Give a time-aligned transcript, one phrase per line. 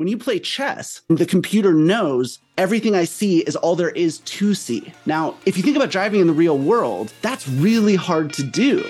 [0.00, 4.54] When you play chess, the computer knows everything I see is all there is to
[4.54, 4.94] see.
[5.04, 8.82] Now, if you think about driving in the real world, that's really hard to do.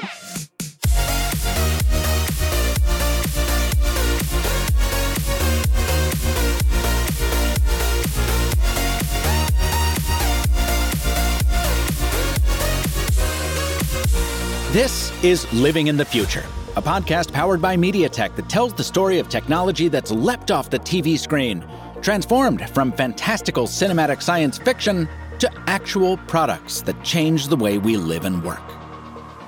[14.71, 16.45] This is Living in the Future,
[16.77, 20.78] a podcast powered by MediaTek that tells the story of technology that's leapt off the
[20.78, 21.64] TV screen,
[22.00, 25.09] transformed from fantastical cinematic science fiction
[25.40, 28.62] to actual products that change the way we live and work.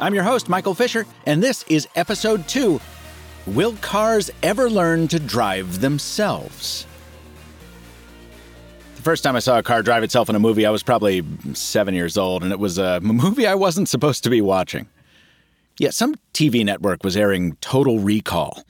[0.00, 2.80] I'm your host, Michael Fisher, and this is episode two
[3.47, 6.89] Will Cars Ever Learn to Drive Themselves?
[8.97, 11.25] The first time I saw a car drive itself in a movie, I was probably
[11.55, 14.89] seven years old, and it was a movie I wasn't supposed to be watching.
[15.79, 18.62] Yeah, some TV network was airing Total Recall.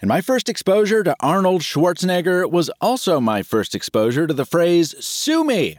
[0.00, 4.94] And my first exposure to Arnold Schwarzenegger was also my first exposure to the phrase,
[5.04, 5.78] sue me,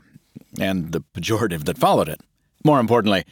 [0.60, 2.22] and the pejorative that followed it.
[2.64, 3.24] More importantly,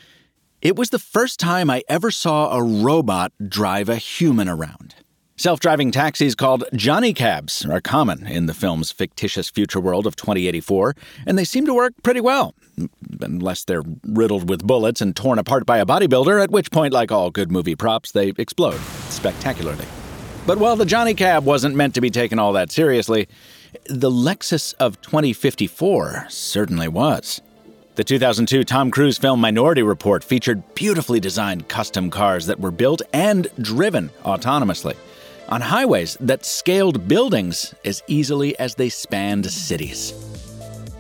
[0.62, 4.96] it was the first time I ever saw a robot drive a human around.
[5.36, 10.16] Self driving taxis called Johnny Cabs are common in the film's fictitious future world of
[10.16, 10.96] 2084,
[11.26, 12.56] and they seem to work pretty well.
[13.22, 17.12] Unless they're riddled with bullets and torn apart by a bodybuilder, at which point, like
[17.12, 19.86] all good movie props, they explode spectacularly.
[20.46, 23.28] But while the Johnny Cab wasn't meant to be taken all that seriously,
[23.86, 27.42] the Lexus of 2054 certainly was.
[27.96, 33.02] The 2002 Tom Cruise film Minority Report featured beautifully designed custom cars that were built
[33.12, 34.96] and driven autonomously
[35.50, 40.27] on highways that scaled buildings as easily as they spanned cities.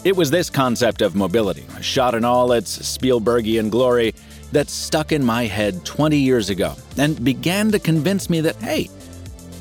[0.03, 4.13] It was this concept of mobility, shot in all its Spielbergian glory,
[4.51, 8.89] that stuck in my head 20 years ago and began to convince me that, hey,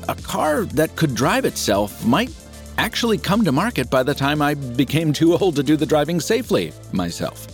[0.07, 2.31] a car that could drive itself might
[2.77, 6.19] actually come to market by the time I became too old to do the driving
[6.19, 7.47] safely myself.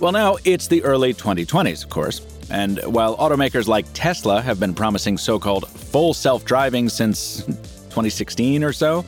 [0.00, 4.74] Well, now it's the early 2020s, of course, and while automakers like Tesla have been
[4.74, 9.04] promising so called full self driving since 2016 or so,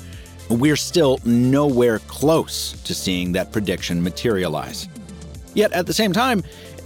[0.50, 4.88] we're still nowhere close to seeing that prediction materialize.
[5.54, 6.42] Yet at the same time,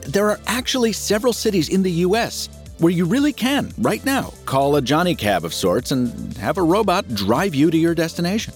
[0.07, 2.49] there are actually several cities in the US
[2.79, 6.63] where you really can, right now, call a Johnny Cab of sorts and have a
[6.63, 8.53] robot drive you to your destination.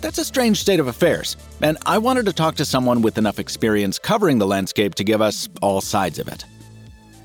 [0.00, 3.38] That's a strange state of affairs, and I wanted to talk to someone with enough
[3.38, 6.44] experience covering the landscape to give us all sides of it.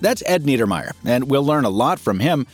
[0.02, 2.47] That's Ed Niedermeyer, and we'll learn a lot from him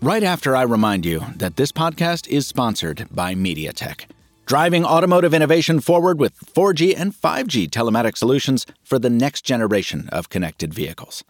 [0.00, 4.06] right after I remind you that this podcast is sponsored by MediaTek,
[4.46, 10.28] driving automotive innovation forward with 4G and 5G telematic solutions for the next generation of
[10.28, 11.24] connected vehicles.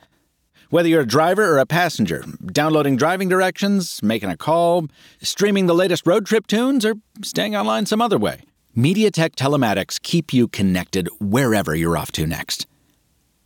[0.70, 4.88] Whether you're a driver or a passenger, downloading driving directions, making a call,
[5.22, 8.42] streaming the latest road trip tunes, or staying online some other way,
[8.76, 12.66] MediaTek telematics keep you connected wherever you're off to next.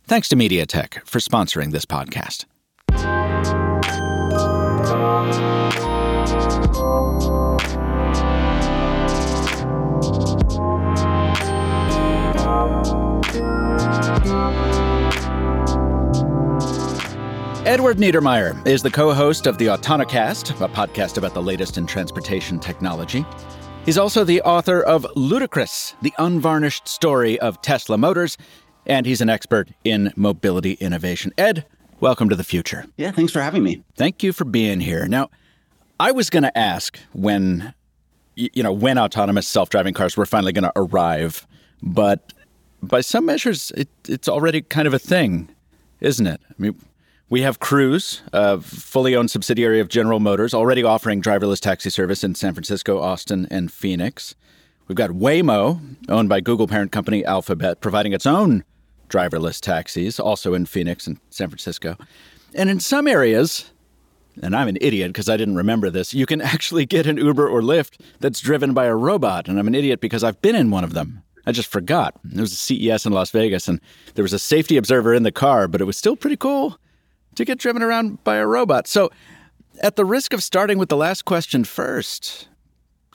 [0.05, 2.43] Thanks to MediaTek for sponsoring this podcast.
[17.65, 21.87] Edward Niedermeyer is the co host of the Autonocast, a podcast about the latest in
[21.87, 23.25] transportation technology.
[23.85, 28.37] He's also the author of Ludicrous, the unvarnished story of Tesla Motors,
[28.85, 31.31] and he's an expert in mobility innovation.
[31.37, 31.65] Ed,
[32.03, 32.85] welcome to the future.
[32.97, 33.81] Yeah, thanks for having me.
[33.95, 35.07] Thank you for being here.
[35.07, 35.29] Now,
[36.01, 37.73] I was going to ask when
[38.35, 41.47] you know when autonomous self-driving cars were finally going to arrive,
[41.81, 42.33] but
[42.81, 45.47] by some measures, it, it's already kind of a thing,
[46.01, 46.41] isn't it?
[46.49, 46.75] I mean,
[47.29, 52.21] we have Cruise, a fully owned subsidiary of General Motors, already offering driverless taxi service
[52.21, 54.35] in San Francisco, Austin, and Phoenix.
[54.89, 58.65] We've got Waymo, owned by Google parent company Alphabet, providing its own
[59.13, 61.97] driverless taxis, also in Phoenix and San Francisco.
[62.55, 63.71] And in some areas,
[64.41, 67.47] and I'm an idiot because I didn't remember this, you can actually get an Uber
[67.47, 69.47] or Lyft that's driven by a robot.
[69.47, 71.23] And I'm an idiot because I've been in one of them.
[71.45, 72.15] I just forgot.
[72.33, 73.81] It was a CES in Las Vegas, and
[74.15, 76.79] there was a safety observer in the car, but it was still pretty cool
[77.35, 78.87] to get driven around by a robot.
[78.87, 79.11] So,
[79.81, 82.47] at the risk of starting with the last question first,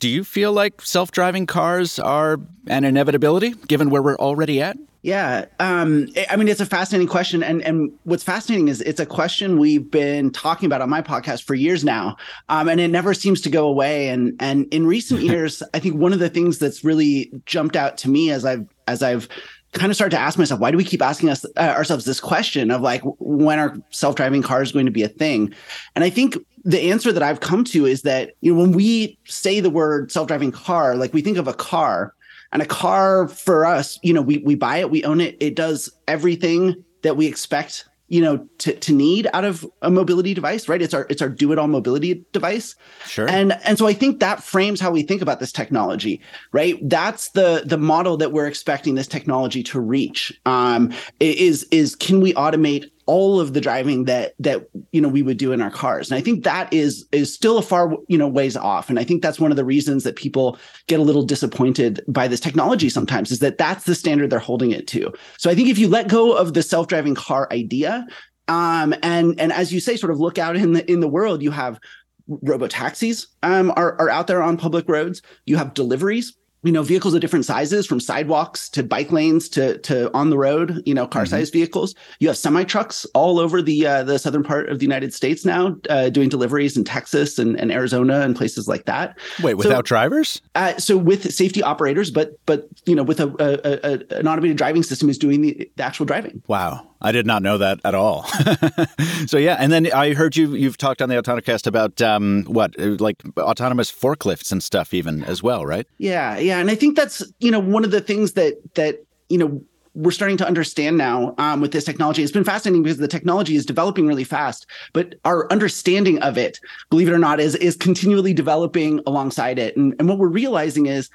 [0.00, 4.76] do you feel like self driving cars are an inevitability given where we're already at?
[5.02, 9.06] Yeah, um, I mean it's a fascinating question, and and what's fascinating is it's a
[9.06, 12.16] question we've been talking about on my podcast for years now,
[12.48, 14.08] um, and it never seems to go away.
[14.08, 17.96] And and in recent years, I think one of the things that's really jumped out
[17.98, 19.28] to me as I've as I've
[19.72, 22.20] kind of started to ask myself, why do we keep asking us uh, ourselves this
[22.20, 25.54] question of like when are self-driving cars going to be a thing?
[25.94, 29.16] And I think the answer that I've come to is that you know when we
[29.26, 32.14] say the word self-driving car, like we think of a car,
[32.52, 35.54] and a car for us, you know, we we buy it, we own it, it
[35.54, 40.68] does everything that we expect you know to, to need out of a mobility device
[40.68, 40.82] right?
[40.82, 42.74] It's our it's our do it all mobility device.
[43.06, 43.28] Sure.
[43.28, 46.20] And and so i think that frames how we think about this technology
[46.52, 46.76] right?
[46.82, 50.32] That's the the model that we're expecting this technology to reach.
[50.46, 55.22] Um is is can we automate all of the driving that that you know we
[55.22, 56.10] would do in our cars.
[56.10, 58.88] And i think that is is still a far you know ways off.
[58.88, 62.28] And i think that's one of the reasons that people get a little disappointed by
[62.28, 65.12] this technology sometimes is that that's the standard they're holding it to.
[65.38, 68.06] So i think if you let go of the self-driving car idea
[68.46, 71.42] um, and and as you say sort of look out in the in the world
[71.42, 71.80] you have
[72.28, 75.22] robo taxis um, are, are out there on public roads.
[75.46, 79.78] You have deliveries you know vehicles of different sizes from sidewalks to bike lanes to
[79.78, 81.60] to on the road you know car sized mm-hmm.
[81.60, 85.14] vehicles you have semi trucks all over the uh, the southern part of the united
[85.14, 89.54] states now uh, doing deliveries in texas and, and arizona and places like that wait
[89.54, 94.16] without so, drivers uh, so with safety operators but but you know with a, a,
[94.16, 97.42] a, an automated driving system is doing the, the actual driving wow I did not
[97.42, 98.24] know that at all.
[99.26, 102.76] so yeah, and then I heard you you've talked on the Autonocast about um, what
[102.78, 105.86] like autonomous forklifts and stuff even as well, right?
[105.98, 109.36] Yeah, yeah, and I think that's you know one of the things that that you
[109.36, 109.62] know
[109.92, 112.22] we're starting to understand now um, with this technology.
[112.22, 116.58] It's been fascinating because the technology is developing really fast, but our understanding of it,
[116.88, 119.76] believe it or not, is is continually developing alongside it.
[119.76, 121.10] And, and what we're realizing is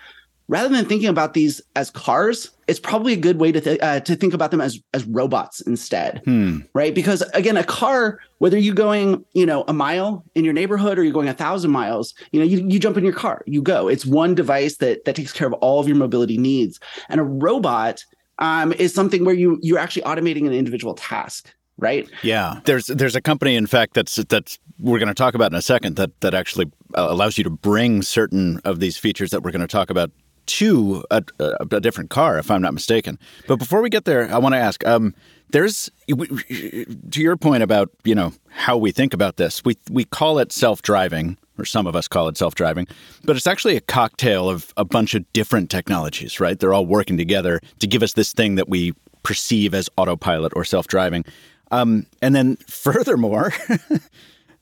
[0.54, 4.00] rather than thinking about these as cars, it's probably a good way to th- uh,
[4.02, 6.60] to think about them as as robots instead, hmm.
[6.76, 6.94] right?
[6.94, 11.04] Because again, a car, whether you're going you know a mile in your neighborhood or
[11.04, 13.88] you're going a thousand miles, you know you, you jump in your car, you go.
[13.88, 16.80] It's one device that that takes care of all of your mobility needs,
[17.10, 18.06] and a robot
[18.38, 22.08] um, is something where you you're actually automating an individual task right?
[22.22, 25.58] Yeah, there's there's a company, in fact, that's that's we're going to talk about in
[25.58, 29.42] a second that that actually uh, allows you to bring certain of these features that
[29.42, 30.12] we're going to talk about
[30.46, 33.18] to a, a, different car, if I'm not mistaken.
[33.48, 35.14] But before we get there, I want to ask: um,
[35.50, 39.64] there's to your point about you know how we think about this.
[39.64, 42.88] We we call it self-driving, or some of us call it self-driving,
[43.24, 46.60] but it's actually a cocktail of a bunch of different technologies, right?
[46.60, 48.94] They're all working together to give us this thing that we
[49.24, 51.24] perceive as autopilot or self-driving.
[51.72, 53.54] Um, and then furthermore.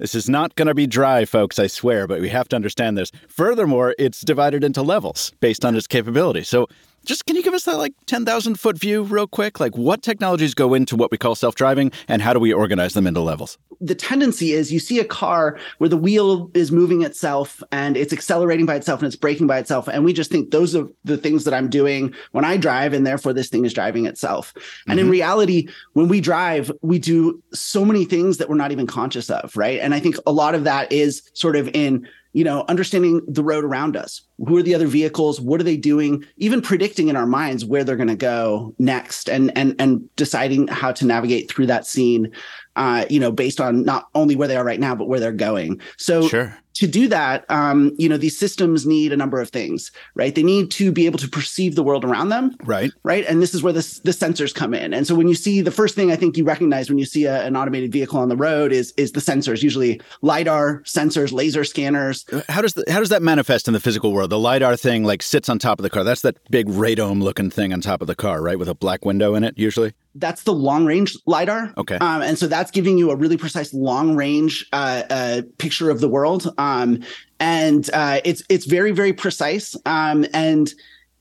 [0.02, 2.98] This is not going to be dry, folks, I swear, but we have to understand
[2.98, 3.12] this.
[3.28, 6.42] Furthermore, it's divided into levels based on its capability.
[6.42, 6.68] So
[7.06, 9.60] just can you give us that like 10,000 foot view real quick?
[9.60, 12.94] Like what technologies go into what we call self driving and how do we organize
[12.94, 13.58] them into levels?
[13.80, 18.14] The tendency is you see a car where the wheel is moving itself and it's
[18.14, 19.88] accelerating by itself and it's braking by itself.
[19.88, 23.08] And we just think those are the things that I'm doing when I drive and
[23.08, 24.54] therefore this thing is driving itself.
[24.54, 24.92] Mm-hmm.
[24.92, 25.12] And in mm-hmm.
[25.12, 29.56] reality, when we drive, we do so many things that we're not even conscious of,
[29.58, 29.80] right?
[29.80, 33.44] And I think a lot of that is sort of in you know, understanding the
[33.44, 34.22] road around us.
[34.40, 35.42] Who are the other vehicles?
[35.42, 36.26] What are they doing?
[36.38, 40.68] Even predicting in our minds where they're going to go next, and and and deciding
[40.68, 42.32] how to navigate through that scene.
[42.76, 45.34] Uh, you know, based on not only where they are right now, but where they're
[45.34, 45.82] going.
[45.98, 49.92] So sure to do that, um, you know, these systems need a number of things,
[50.16, 50.34] right?
[50.34, 52.92] They need to be able to perceive the world around them, right?
[53.04, 54.94] Right, and this is where the the sensors come in.
[54.94, 57.26] And so when you see the first thing I think you recognize when you see
[57.26, 61.64] a, an automated vehicle on the road is is the sensors, usually lidar sensors, laser
[61.64, 62.26] scanners.
[62.32, 64.30] Uh, how does the, how does that manifest in the physical world?
[64.30, 66.04] The lidar thing like sits on top of the car.
[66.04, 69.06] That's that big radome looking thing on top of the car, right, with a black
[69.06, 71.74] window in it, usually that's the long range lidar.
[71.78, 71.96] Okay.
[71.96, 76.02] Um, and so that's giving you a really precise long range uh, uh, picture of
[76.02, 76.54] the world.
[76.62, 77.04] Um,
[77.40, 79.76] and uh, it's it's very very precise.
[79.86, 80.74] Um, and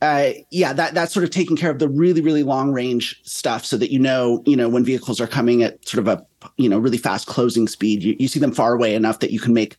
[0.03, 3.65] uh, yeah, that that's sort of taking care of the really really long range stuff,
[3.65, 6.69] so that you know you know when vehicles are coming at sort of a you
[6.69, 9.55] know really fast closing speed, you, you see them far away enough that you can
[9.55, 9.77] make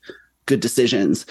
[0.48, 1.26] good decisions.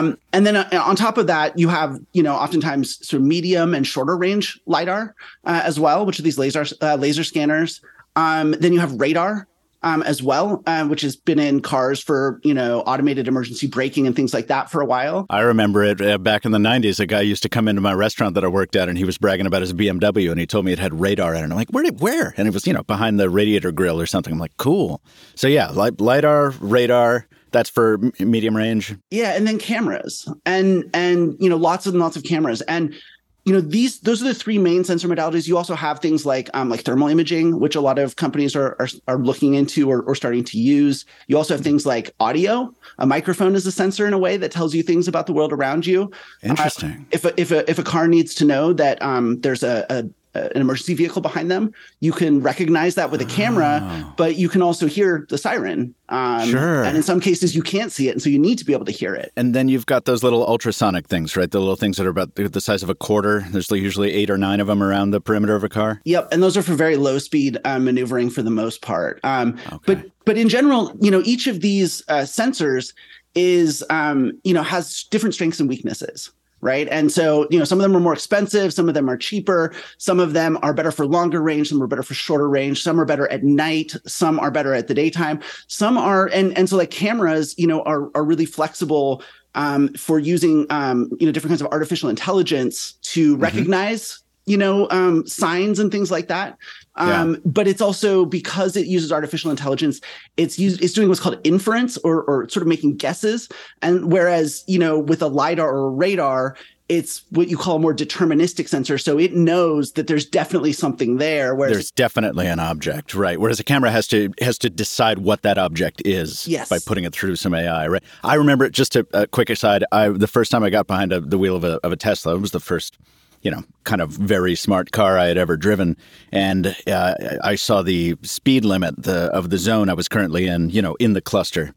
[0.00, 3.26] Um, and then uh, on top of that, you have you know oftentimes sort of
[3.26, 7.80] medium and shorter range lidar uh, as well, which are these laser uh, laser scanners.
[8.16, 9.46] Um, then you have radar.
[9.82, 14.06] Um, as well, uh, which has been in cars for you know automated emergency braking
[14.06, 15.24] and things like that for a while.
[15.30, 17.00] I remember it uh, back in the '90s.
[17.00, 19.16] A guy used to come into my restaurant that I worked at, and he was
[19.16, 21.44] bragging about his BMW, and he told me it had radar in it.
[21.44, 21.84] I'm like, where?
[21.84, 22.34] Did, where?
[22.36, 24.34] And it was you know behind the radiator grill or something.
[24.34, 25.00] I'm like, cool.
[25.34, 31.48] So yeah, lidar, radar, that's for medium range yeah and then cameras and and you
[31.48, 32.94] know lots and lots of cameras and
[33.44, 35.48] you know these those are the three main sensor modalities.
[35.48, 38.76] You also have things like um, like thermal imaging which a lot of companies are
[38.78, 41.06] are, are looking into or, or starting to use.
[41.26, 42.72] You also have things like audio.
[42.98, 45.52] A microphone is a sensor in a way that tells you things about the world
[45.52, 46.10] around you.
[46.42, 46.90] Interesting.
[46.90, 49.86] uh, if a, if a if a car needs to know that um, there's a,
[49.88, 50.04] a
[50.34, 54.14] an emergency vehicle behind them, you can recognize that with a camera, oh.
[54.16, 55.94] but you can also hear the siren.
[56.08, 56.84] Um, sure.
[56.84, 58.84] And in some cases, you can't see it, and so you need to be able
[58.84, 59.32] to hear it.
[59.36, 61.50] And then you've got those little ultrasonic things, right?
[61.50, 63.44] The little things that are about the size of a quarter.
[63.50, 66.00] There's usually eight or nine of them around the perimeter of a car.
[66.04, 69.20] Yep, and those are for very low speed uh, maneuvering for the most part.
[69.24, 69.78] Um, okay.
[69.86, 72.92] But but in general, you know, each of these uh, sensors
[73.34, 76.88] is um, you know has different strengths and weaknesses right?
[76.88, 79.72] And so you know some of them are more expensive some of them are cheaper
[79.98, 83.00] some of them are better for longer range some are better for shorter range some
[83.00, 85.40] are better at night some are better at the daytime.
[85.66, 89.22] Some are and and so like cameras you know are are really flexible
[89.54, 93.42] um, for using um, you know different kinds of artificial intelligence to mm-hmm.
[93.42, 96.56] recognize you know um, signs and things like that
[97.00, 97.40] um, yeah.
[97.44, 100.00] but it's also because it uses artificial intelligence
[100.36, 103.48] it's used it's doing what's called inference or, or sort of making guesses
[103.82, 106.56] and whereas you know with a lidar or a radar
[106.88, 111.16] it's what you call a more deterministic sensor so it knows that there's definitely something
[111.16, 115.18] there whereas there's definitely an object right whereas a camera has to has to decide
[115.18, 116.68] what that object is yes.
[116.68, 120.08] by putting it through some ai right i remember just a, a quick aside i
[120.08, 122.40] the first time i got behind a, the wheel of a, of a tesla it
[122.40, 122.98] was the first
[123.42, 125.96] you know, kind of very smart car I had ever driven.
[126.32, 130.70] And uh, I saw the speed limit the, of the zone I was currently in,
[130.70, 131.74] you know, in the cluster.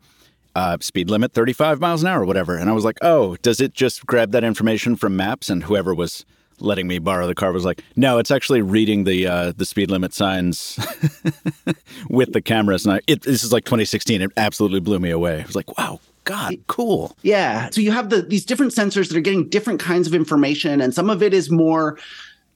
[0.55, 2.55] Uh, speed limit 35 miles an hour or whatever.
[2.55, 5.49] And I was like, oh, does it just grab that information from maps?
[5.49, 6.25] And whoever was
[6.59, 9.89] letting me borrow the car was like, no, it's actually reading the uh, the speed
[9.89, 10.77] limit signs
[12.09, 12.85] with the cameras.
[12.85, 14.21] And I, it, this is like 2016.
[14.21, 15.41] It absolutely blew me away.
[15.41, 17.17] I was like, wow, God, cool.
[17.21, 17.69] Yeah.
[17.71, 20.93] So you have the these different sensors that are getting different kinds of information, and
[20.93, 21.97] some of it is more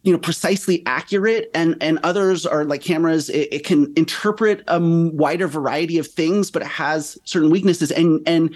[0.03, 4.79] you know precisely accurate and and others are like cameras it, it, can interpret a
[4.79, 8.55] wider variety of things but it has certain weaknesses and and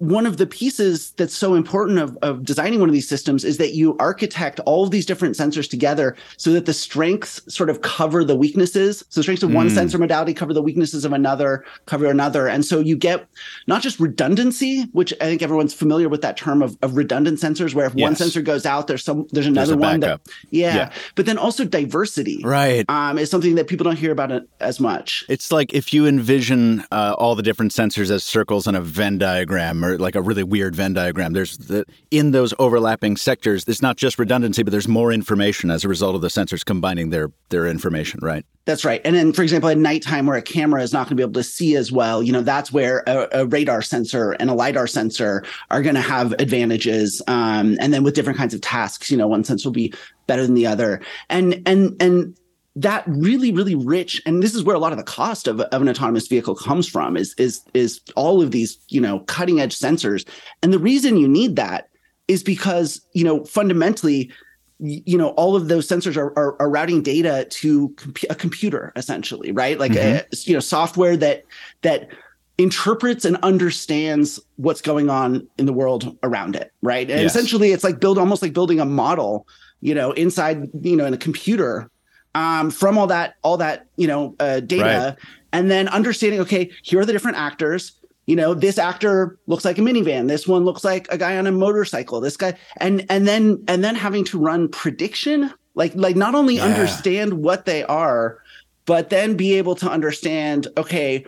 [0.00, 3.58] one of the pieces that's so important of, of designing one of these systems is
[3.58, 7.82] that you architect all of these different sensors together so that the strengths sort of
[7.82, 9.04] cover the weaknesses.
[9.10, 9.56] So the strengths of mm.
[9.56, 12.48] one sensor modality cover the weaknesses of another, cover another.
[12.48, 13.28] And so you get
[13.66, 17.74] not just redundancy, which I think everyone's familiar with that term of, of redundant sensors,
[17.74, 18.02] where if yes.
[18.02, 20.76] one sensor goes out, there's some there's another there's one that yeah.
[20.76, 20.92] yeah.
[21.14, 22.40] But then also diversity.
[22.42, 22.86] Right.
[22.88, 25.26] Um, is something that people don't hear about as much.
[25.28, 29.18] It's like if you envision uh, all the different sensors as circles in a Venn
[29.18, 31.32] diagram or like a really weird Venn diagram.
[31.32, 35.84] There's the, in those overlapping sectors, there's not just redundancy, but there's more information as
[35.84, 38.44] a result of the sensors combining their their information, right?
[38.66, 39.00] That's right.
[39.04, 41.32] And then, for example, at nighttime where a camera is not going to be able
[41.32, 44.86] to see as well, you know, that's where a, a radar sensor and a LiDAR
[44.86, 47.20] sensor are going to have advantages.
[47.26, 49.92] Um, and then with different kinds of tasks, you know, one sensor will be
[50.26, 51.00] better than the other.
[51.28, 52.36] And, and, and
[52.76, 55.82] that really really rich and this is where a lot of the cost of, of
[55.82, 59.76] an autonomous vehicle comes from is is is all of these you know cutting edge
[59.76, 60.26] sensors
[60.62, 61.88] and the reason you need that
[62.28, 64.30] is because you know fundamentally
[64.78, 67.94] you know all of those sensors are, are, are routing data to
[68.30, 70.18] a computer essentially right like mm-hmm.
[70.18, 71.44] a, you know software that
[71.82, 72.08] that
[72.56, 77.34] interprets and understands what's going on in the world around it right and yes.
[77.34, 79.46] essentially it's like build almost like building a model
[79.80, 81.90] you know inside you know in a computer
[82.34, 85.28] um, from all that all that you know uh, data, right.
[85.52, 87.92] and then understanding okay, here are the different actors.
[88.26, 90.28] You know, this actor looks like a minivan.
[90.28, 92.20] This one looks like a guy on a motorcycle.
[92.20, 96.56] This guy, and and then and then having to run prediction, like like not only
[96.56, 96.64] yeah.
[96.64, 98.38] understand what they are,
[98.84, 101.24] but then be able to understand okay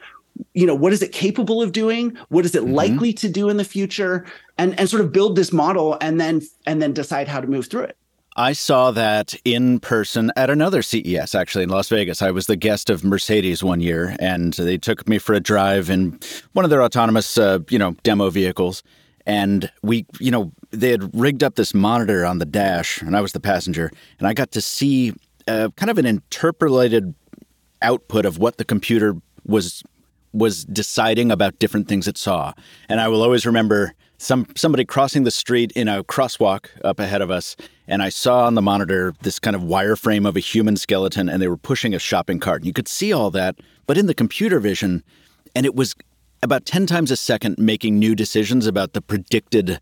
[0.54, 2.74] you know what is it capable of doing what is it mm-hmm.
[2.74, 4.24] likely to do in the future
[4.58, 7.66] and and sort of build this model and then and then decide how to move
[7.66, 7.96] through it
[8.36, 12.22] I saw that in person at another CES, actually in Las Vegas.
[12.22, 15.90] I was the guest of Mercedes one year, and they took me for a drive
[15.90, 16.18] in
[16.54, 18.82] one of their autonomous, uh, you know, demo vehicles.
[19.26, 23.20] And we, you know, they had rigged up this monitor on the dash, and I
[23.20, 25.12] was the passenger, and I got to see
[25.46, 27.14] uh, kind of an interpolated
[27.82, 29.82] output of what the computer was
[30.32, 32.54] was deciding about different things it saw.
[32.88, 37.20] And I will always remember some somebody crossing the street in a crosswalk up ahead
[37.20, 37.56] of us
[37.92, 41.42] and I saw on the monitor this kind of wireframe of a human skeleton and
[41.42, 42.62] they were pushing a shopping cart.
[42.62, 43.56] And you could see all that,
[43.86, 45.04] but in the computer vision
[45.54, 45.94] and it was
[46.42, 49.78] about 10 times a second making new decisions about the predicted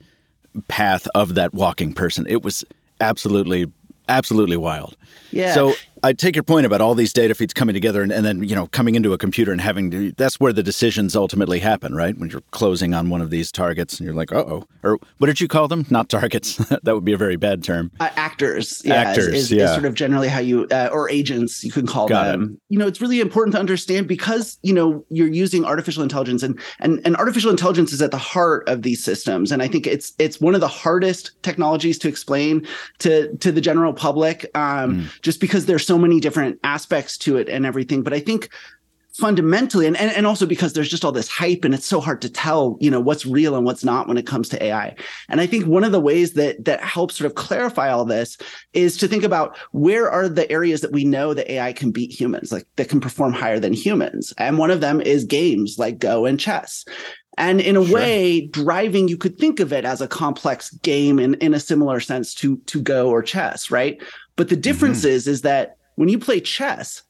[0.66, 2.26] path of that walking person.
[2.28, 2.64] It was
[3.00, 3.66] absolutely
[4.08, 4.96] absolutely wild.
[5.30, 5.54] Yeah.
[5.54, 8.42] So I take your point about all these data feeds coming together and, and, then,
[8.42, 11.94] you know, coming into a computer and having to, that's where the decisions ultimately happen,
[11.94, 12.16] right?
[12.16, 15.26] When you're closing on one of these targets and you're like, uh oh, or what
[15.26, 15.86] did you call them?
[15.90, 16.56] Not targets.
[16.82, 17.90] that would be a very bad term.
[18.00, 18.80] Uh, actors.
[18.84, 19.28] Yeah, actors.
[19.28, 19.64] Is, is, yeah.
[19.64, 22.42] is, sort of generally how you, uh, or agents, you can call Got them.
[22.54, 22.74] It.
[22.74, 26.58] You know, it's really important to understand because, you know, you're using artificial intelligence and,
[26.78, 29.52] and, and artificial intelligence is at the heart of these systems.
[29.52, 32.66] And I think it's, it's one of the hardest technologies to explain
[33.00, 34.99] to, to the general public, um, mm.
[35.00, 35.20] Mm.
[35.22, 38.02] just because there's so many different aspects to it and everything.
[38.02, 38.50] But I think
[39.12, 42.22] fundamentally and, and and also because there's just all this hype and it's so hard
[42.22, 44.94] to tell you know what's real and what's not when it comes to ai
[45.28, 48.38] and i think one of the ways that that helps sort of clarify all this
[48.72, 52.12] is to think about where are the areas that we know that ai can beat
[52.12, 55.98] humans like that can perform higher than humans and one of them is games like
[55.98, 56.84] go and chess
[57.38, 57.94] and in a sure.
[57.94, 61.98] way, driving, you could think of it as a complex game in, in a similar
[61.98, 64.02] sense to, to Go or chess, right?
[64.40, 65.08] But the difference mm-hmm.
[65.08, 67.02] is, is that when you play chess,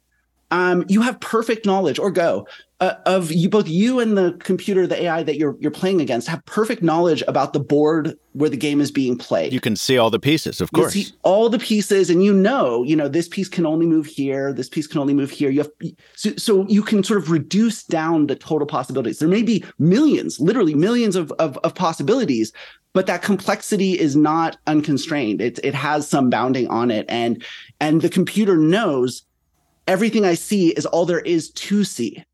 [0.50, 2.44] um, you have perfect knowledge or go
[2.80, 6.26] uh, of you both you and the computer the ai that you're you're playing against
[6.26, 9.52] have perfect knowledge about the board where the game is being played.
[9.52, 12.32] You can see all the pieces of course you see all the pieces and you
[12.32, 15.50] know you know this piece can only move here this piece can only move here.
[15.50, 15.70] You have
[16.14, 19.18] so, so you can sort of reduce down the total possibilities.
[19.18, 22.52] There may be millions literally millions of, of, of possibilities
[22.92, 27.44] but that complexity is not unconstrained it, it has some bounding on it and
[27.80, 29.22] and the computer knows
[29.90, 32.24] everything I see is all there is to see.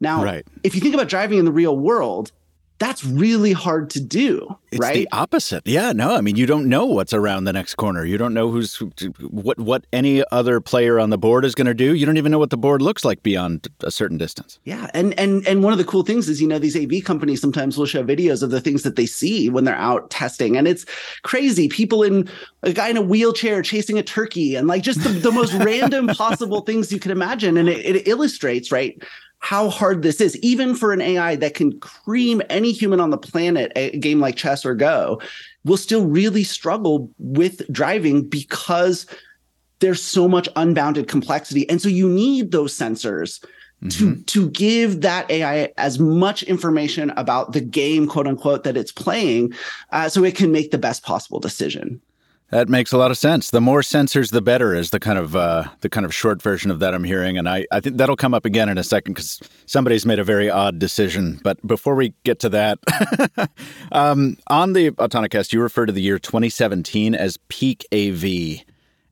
[0.00, 0.46] Now, right.
[0.64, 2.32] if you think about driving in the real world,
[2.78, 4.94] that's really hard to do, it's right?
[4.94, 5.66] the opposite.
[5.66, 8.04] Yeah, no, I mean you don't know what's around the next corner.
[8.04, 8.76] You don't know who's
[9.20, 11.94] what what any other player on the board is going to do.
[11.94, 14.58] You don't even know what the board looks like beyond a certain distance.
[14.64, 17.40] Yeah, and and and one of the cool things is you know these AV companies
[17.40, 20.68] sometimes will show videos of the things that they see when they're out testing, and
[20.68, 20.84] it's
[21.22, 21.68] crazy.
[21.68, 22.28] People in
[22.62, 26.08] a guy in a wheelchair chasing a turkey, and like just the, the most random
[26.08, 29.02] possible things you can imagine, and it, it illustrates right
[29.46, 33.16] how hard this is, even for an AI that can cream any human on the
[33.16, 35.22] planet, a game like chess or Go,
[35.62, 39.06] will still really struggle with driving because
[39.78, 41.68] there's so much unbounded complexity.
[41.70, 43.38] And so you need those sensors
[43.84, 43.88] mm-hmm.
[43.90, 48.90] to, to give that AI as much information about the game, quote unquote, that it's
[48.90, 49.52] playing,
[49.92, 52.00] uh, so it can make the best possible decision.
[52.50, 53.50] That makes a lot of sense.
[53.50, 56.70] The more sensors, the better is the kind of uh, the kind of short version
[56.70, 59.14] of that I'm hearing, and I, I think that'll come up again in a second
[59.14, 61.40] because somebody's made a very odd decision.
[61.42, 62.78] But before we get to that,
[63.92, 68.64] um, on the Autonocast, you refer to the year 2017 as peak AV,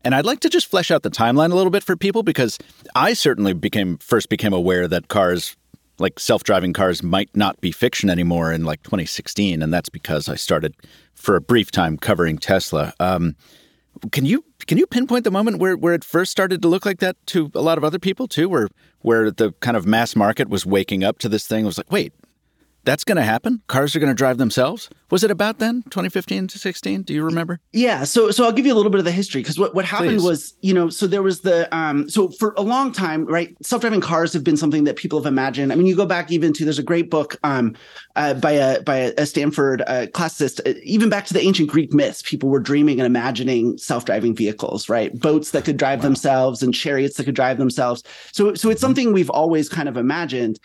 [0.05, 2.57] and I'd like to just flesh out the timeline a little bit for people because
[2.95, 5.57] I certainly became first became aware that cars
[5.99, 10.35] like self-driving cars might not be fiction anymore in like 2016 and that's because i
[10.35, 10.75] started
[11.15, 12.93] for a brief time covering tesla.
[13.01, 13.37] Um,
[14.11, 17.01] can you can you pinpoint the moment where, where it first started to look like
[17.01, 18.69] that to a lot of other people too where
[19.01, 21.65] where the kind of mass market was waking up to this thing?
[21.65, 22.13] It was like wait
[22.85, 23.63] that's going to happen?
[23.67, 24.91] Cars are going to drive themselves?
[25.11, 27.03] Was it about then, 2015 to 16?
[27.03, 27.61] Do you remember?
[27.73, 28.05] Yeah.
[28.05, 30.19] So, so I'll give you a little bit of the history because what, what happened
[30.19, 30.25] Please.
[30.25, 33.81] was, you know, so there was the, um, so for a long time, right, self
[33.81, 35.73] driving cars have been something that people have imagined.
[35.73, 37.77] I mean, you go back even to, there's a great book um,
[38.17, 41.93] uh, by a by a Stanford uh, classicist, uh, even back to the ancient Greek
[41.93, 45.19] myths, people were dreaming and imagining self driving vehicles, right?
[45.19, 46.05] Boats that could drive wow.
[46.05, 48.03] themselves and chariots that could drive themselves.
[48.33, 48.81] So, so it's mm-hmm.
[48.81, 50.59] something we've always kind of imagined.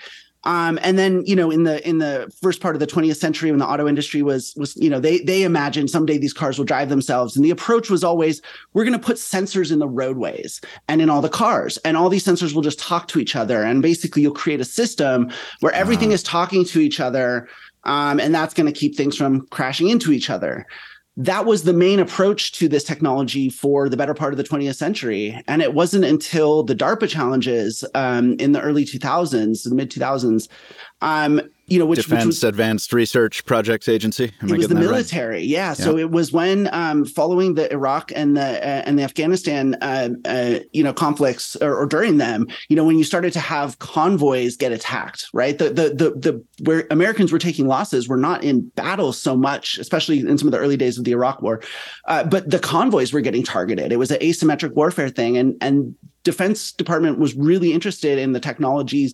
[0.45, 3.51] Um, and then you know in the in the first part of the 20th century
[3.51, 6.65] when the auto industry was was you know they they imagined someday these cars will
[6.65, 7.35] drive themselves.
[7.35, 8.41] And the approach was always
[8.73, 12.09] we're going to put sensors in the roadways and in all the cars and all
[12.09, 13.63] these sensors will just talk to each other.
[13.63, 17.49] And basically you'll create a system where everything is talking to each other
[17.83, 20.65] um, and that's going to keep things from crashing into each other
[21.17, 24.75] that was the main approach to this technology for the better part of the 20th
[24.75, 25.41] century.
[25.47, 30.47] And it wasn't until the DARPA challenges um, in the early 2000s, the mid 2000s,
[31.01, 34.31] um, you know, which Defense which was, Advanced Research Projects Agency.
[34.41, 35.45] Am it was the military, right?
[35.45, 35.73] yeah.
[35.73, 40.09] So it was when um, following the Iraq and the uh, and the Afghanistan, uh,
[40.25, 43.79] uh, you know, conflicts or, or, during them, you know, when you started to have
[43.79, 45.57] convoys get attacked, right?
[45.57, 49.77] The the the the where Americans were taking losses were not in battle so much,
[49.77, 51.61] especially in some of the early days of the Iraq War,
[52.05, 53.91] uh, but the convoys were getting targeted.
[53.91, 58.39] It was an asymmetric warfare thing, and and Defense Department was really interested in the
[58.39, 59.13] technologies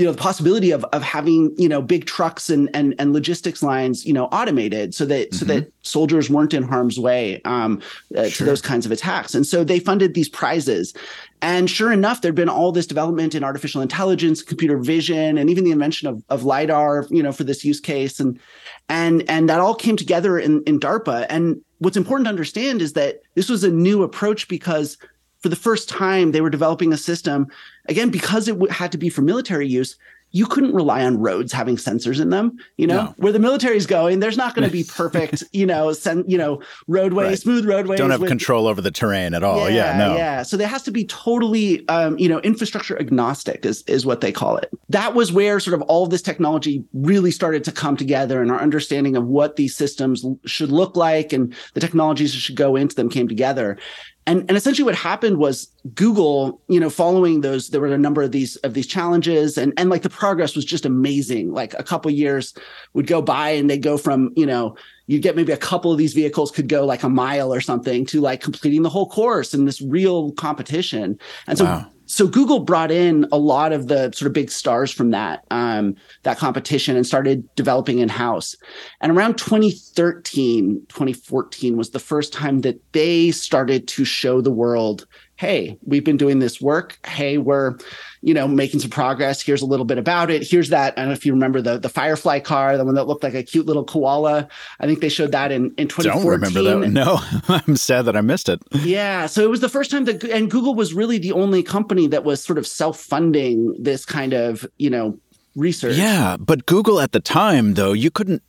[0.00, 3.62] you know the possibility of of having you know big trucks and and and logistics
[3.62, 5.36] lines you know automated so that mm-hmm.
[5.36, 7.80] so that soldiers weren't in harm's way um,
[8.16, 8.30] uh, sure.
[8.30, 10.94] to those kinds of attacks and so they funded these prizes
[11.42, 15.64] and sure enough there'd been all this development in artificial intelligence computer vision and even
[15.64, 18.40] the invention of, of lidar you know for this use case and
[18.88, 22.94] and and that all came together in in darpa and what's important to understand is
[22.94, 24.96] that this was a new approach because
[25.40, 27.46] for the first time, they were developing a system,
[27.88, 29.96] again, because it w- had to be for military use,
[30.32, 32.56] you couldn't rely on roads having sensors in them.
[32.76, 33.14] You know, no.
[33.16, 36.38] where the military is going, there's not going to be perfect, you know, sen- you
[36.38, 37.38] know, roadways, right.
[37.38, 37.98] smooth roadways.
[37.98, 39.68] Don't have with, control over the terrain at all.
[39.68, 40.16] Yeah, yeah, no.
[40.16, 40.42] Yeah.
[40.42, 44.32] So there has to be totally, um, you know, infrastructure agnostic is is what they
[44.32, 44.70] call it.
[44.88, 48.50] That was where sort of all of this technology really started to come together, and
[48.50, 52.76] our understanding of what these systems should look like and the technologies that should go
[52.76, 53.78] into them came together
[54.26, 58.22] and and essentially what happened was google you know following those there were a number
[58.22, 61.52] of these of these challenges and and like the progress was just amazing.
[61.52, 62.54] Like a couple years
[62.94, 65.98] would go by and they'd go from you know you'd get maybe a couple of
[65.98, 69.54] these vehicles could go like a mile or something to like completing the whole course
[69.54, 71.18] in this real competition.
[71.46, 74.90] And so wow so Google brought in a lot of the sort of big stars
[74.90, 75.94] from that um,
[76.24, 78.56] that competition and started developing in house.
[79.00, 85.06] And around 2013, 2014 was the first time that they started to show the world
[85.40, 86.98] hey, we've been doing this work.
[87.06, 87.78] Hey, we're,
[88.20, 89.40] you know, making some progress.
[89.40, 90.46] Here's a little bit about it.
[90.46, 90.92] Here's that.
[90.98, 93.32] I don't know if you remember the the Firefly car, the one that looked like
[93.32, 94.48] a cute little koala.
[94.80, 96.12] I think they showed that in in 2014.
[96.12, 96.90] Don't remember that.
[96.90, 98.60] No, I'm sad that I missed it.
[98.82, 102.06] Yeah, so it was the first time that, and Google was really the only company
[102.08, 105.18] that was sort of self funding this kind of, you know,
[105.56, 105.96] research.
[105.96, 108.42] Yeah, but Google at the time, though, you couldn't.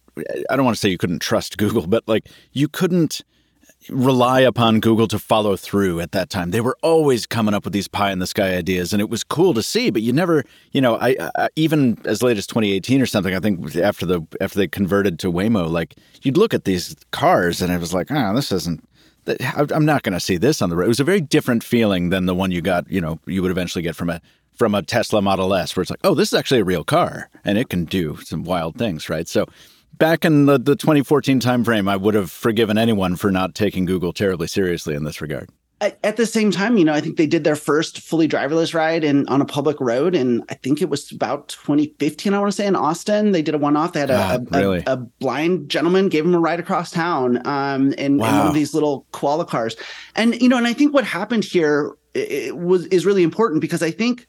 [0.50, 3.22] I don't want to say you couldn't trust Google, but like you couldn't
[3.92, 6.52] rely upon Google to follow through at that time.
[6.52, 9.24] They were always coming up with these pie in the sky ideas, and it was
[9.24, 9.90] cool to see.
[9.90, 13.36] But you never, you know, I, I, even as late as 2018 or something.
[13.36, 17.62] I think after the after they converted to Waymo, like you'd look at these cars,
[17.62, 18.88] and it was like, ah, oh, this isn't.
[19.46, 20.86] I'm not going to see this on the road.
[20.86, 22.90] It was a very different feeling than the one you got.
[22.90, 24.22] You know, you would eventually get from a
[24.54, 27.30] from a Tesla Model S, where it's like, oh, this is actually a real car,
[27.44, 29.28] and it can do some wild things, right?
[29.28, 29.46] So
[29.94, 34.14] back in the, the 2014 timeframe, I would have forgiven anyone for not taking Google
[34.14, 35.50] terribly seriously in this regard.
[35.82, 39.04] At, the same time, you know, I think they did their first fully driverless ride
[39.04, 42.36] in on a public road, and I think it was about 2015.
[42.36, 43.94] I want to say in Austin, they did a one-off.
[43.94, 44.84] They had a, a, really?
[44.86, 48.30] a, a, blind gentleman gave him a ride across town, um, in, wow.
[48.30, 49.76] in one of these little koala cars,
[50.16, 53.82] and you know, and I think what happened here it was is really important because
[53.82, 54.28] I think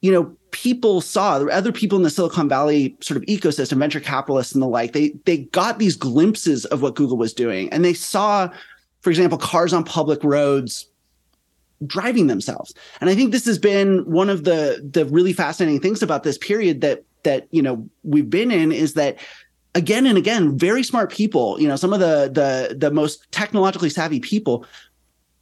[0.00, 4.52] you know, people saw other people in the Silicon Valley sort of ecosystem, venture capitalists
[4.52, 7.70] and the like, they they got these glimpses of what Google was doing.
[7.72, 8.48] And they saw,
[9.02, 10.86] for example, cars on public roads
[11.86, 12.74] driving themselves.
[13.00, 16.38] And I think this has been one of the the really fascinating things about this
[16.38, 19.18] period that that you know we've been in is that
[19.74, 23.90] again and again, very smart people, you know, some of the the the most technologically
[23.90, 24.64] savvy people,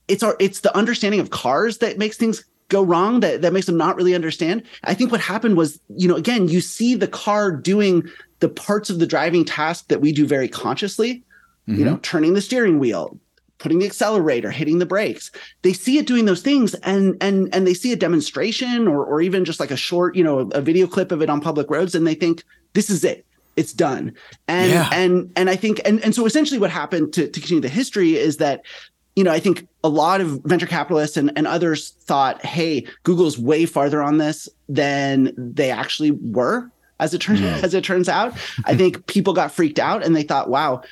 [0.09, 3.67] it's our it's the understanding of cars that makes things go wrong that, that makes
[3.67, 4.63] them not really understand.
[4.85, 8.09] I think what happened was, you know, again, you see the car doing
[8.41, 11.25] the parts of the driving task that we do very consciously,
[11.67, 11.79] mm-hmm.
[11.79, 13.19] you know, turning the steering wheel,
[13.59, 15.31] putting the accelerator, hitting the brakes.
[15.63, 19.21] They see it doing those things and and and they see a demonstration or or
[19.21, 21.95] even just like a short, you know, a video clip of it on public roads
[21.95, 23.25] and they think this is it.
[23.57, 24.15] It's done.
[24.47, 24.89] And yeah.
[24.93, 28.17] and and I think and and so essentially what happened to to continue the history
[28.17, 28.63] is that
[29.19, 33.37] you know, I think a lot of venture capitalists and, and others thought, hey, Google's
[33.37, 38.33] way farther on this than they actually were, as it turns as it turns out.
[38.65, 40.83] I think people got freaked out and they thought, wow,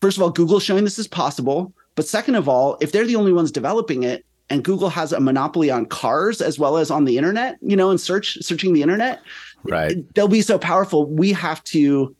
[0.00, 1.74] first of all, Google's showing this is possible.
[1.96, 5.20] But second of all, if they're the only ones developing it, and Google has a
[5.20, 8.80] monopoly on cars as well as on the internet, you know, and search searching the
[8.80, 9.20] internet,
[9.64, 9.98] right?
[10.14, 11.04] They'll be so powerful.
[11.04, 12.16] We have to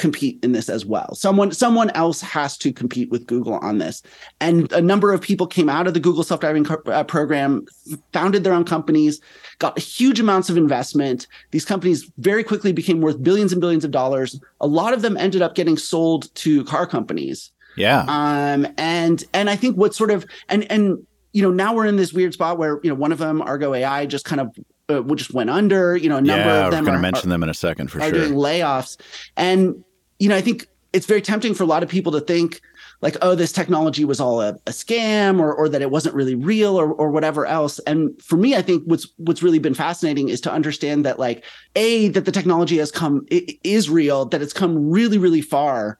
[0.00, 1.14] compete in this as well.
[1.14, 4.02] Someone someone else has to compete with Google on this.
[4.40, 7.66] And a number of people came out of the Google self-driving co- uh, program,
[8.12, 9.20] founded their own companies,
[9.58, 11.26] got huge amounts of investment.
[11.50, 14.40] These companies very quickly became worth billions and billions of dollars.
[14.60, 17.52] A lot of them ended up getting sold to car companies.
[17.76, 18.04] Yeah.
[18.08, 21.96] Um and and I think what sort of and and you know now we're in
[21.96, 24.56] this weird spot where you know one of them Argo AI just kind of
[24.88, 25.96] uh, just went under.
[25.96, 27.88] You know, a number yeah, of them are going to mention them in a second
[27.88, 28.12] for are sure.
[28.12, 29.00] Doing layoffs,
[29.36, 29.84] and
[30.20, 32.60] you know, I think it's very tempting for a lot of people to think
[33.00, 36.34] like, oh, this technology was all a, a scam or, or that it wasn't really
[36.34, 37.78] real or, or whatever else.
[37.80, 41.44] And for me, I think what's what's really been fascinating is to understand that like,
[41.76, 45.98] A, that the technology has come is real, that it's come really, really far.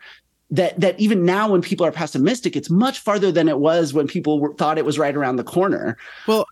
[0.51, 4.09] That that even now when people are pessimistic, it's much farther than it was when
[4.09, 5.97] people were, thought it was right around the corner.
[6.27, 6.47] Well,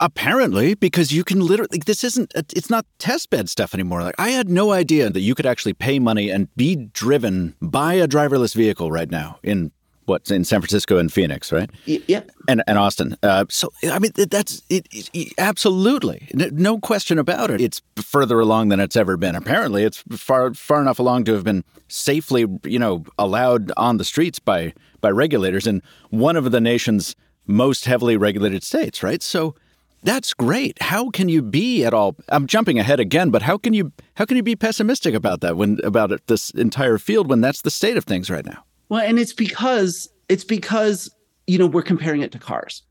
[0.00, 4.02] Apparently, because you can literally, this isn't, it's not test bed stuff anymore.
[4.02, 7.94] Like, I had no idea that you could actually pay money and be driven by
[7.94, 9.70] a driverless vehicle right now in
[10.08, 11.70] what's in San Francisco and Phoenix, right?
[11.84, 12.22] Yeah.
[12.48, 13.16] And, and Austin.
[13.22, 17.60] Uh, so, I mean, that's it, it, absolutely no question about it.
[17.60, 19.36] It's further along than it's ever been.
[19.36, 24.04] Apparently, it's far, far enough along to have been safely, you know, allowed on the
[24.04, 27.14] streets by, by regulators in one of the nation's
[27.46, 29.22] most heavily regulated states, right?
[29.22, 29.54] So
[30.02, 30.80] that's great.
[30.80, 32.16] How can you be at all?
[32.28, 35.56] I'm jumping ahead again, but how can you how can you be pessimistic about that
[35.56, 38.64] when about it, this entire field when that's the state of things right now?
[38.88, 41.14] Well, and it's because it's because
[41.46, 42.82] you know we're comparing it to cars,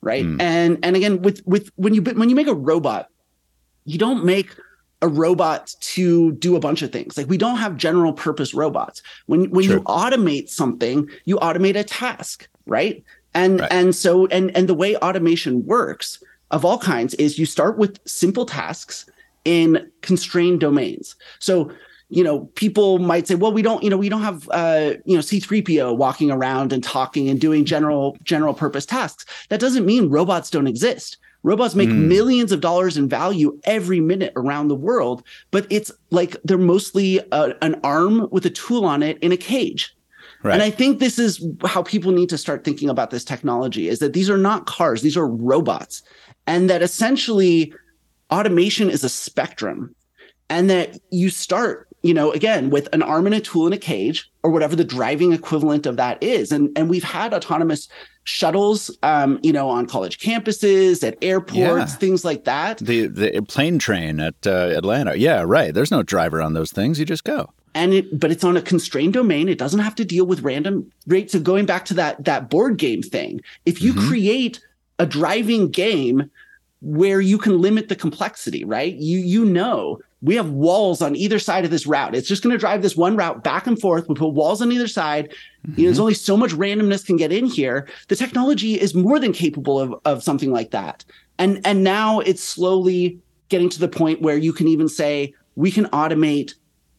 [0.00, 0.24] right?
[0.24, 0.40] Mm.
[0.40, 3.08] And and again with with when you when you make a robot,
[3.84, 4.54] you don't make
[5.02, 7.18] a robot to do a bunch of things.
[7.18, 9.02] Like we don't have general purpose robots.
[9.26, 13.04] When when you automate something, you automate a task, right?
[13.34, 13.72] And right.
[13.72, 16.22] and so and and the way automation works
[16.54, 19.06] of all kinds is you start with simple tasks
[19.44, 21.16] in constrained domains.
[21.40, 21.70] So
[22.10, 25.16] you know people might say well we don't you know we don't have uh you
[25.16, 30.10] know c3po walking around and talking and doing general general purpose tasks that doesn't mean
[30.10, 32.08] robots don't exist Robots make mm.
[32.08, 37.20] millions of dollars in value every minute around the world, but it's like they're mostly
[37.32, 39.94] a, an arm with a tool on it in a cage.
[40.42, 40.54] Right.
[40.54, 43.98] And I think this is how people need to start thinking about this technology is
[43.98, 46.02] that these are not cars, these are robots.
[46.46, 47.72] And that essentially
[48.30, 49.94] automation is a spectrum.
[50.50, 53.78] And that you start, you know, again, with an arm and a tool in a
[53.78, 56.52] cage or whatever the driving equivalent of that is.
[56.52, 57.88] And, and we've had autonomous
[58.24, 61.86] shuttles, um, you know, on college campuses, at airports, yeah.
[61.86, 62.78] things like that.
[62.78, 65.14] The the plane train at uh, Atlanta.
[65.14, 65.72] Yeah, right.
[65.72, 66.98] There's no driver on those things.
[66.98, 67.50] You just go.
[67.74, 69.48] And it, but it's on a constrained domain.
[69.48, 71.32] It doesn't have to deal with random rates.
[71.32, 74.08] So going back to that that board game thing, if you mm-hmm.
[74.08, 74.60] create
[74.98, 76.30] a driving game
[76.80, 78.94] where you can limit the complexity, right?
[78.94, 82.14] You you know we have walls on either side of this route.
[82.14, 84.08] It's just going to drive this one route back and forth.
[84.08, 85.28] We put walls on either side.
[85.68, 85.80] Mm-hmm.
[85.80, 86.02] You know, there's mm-hmm.
[86.02, 87.86] only so much randomness can get in here.
[88.08, 91.04] The technology is more than capable of, of something like that.
[91.38, 93.18] And and now it's slowly
[93.50, 96.54] getting to the point where you can even say we can automate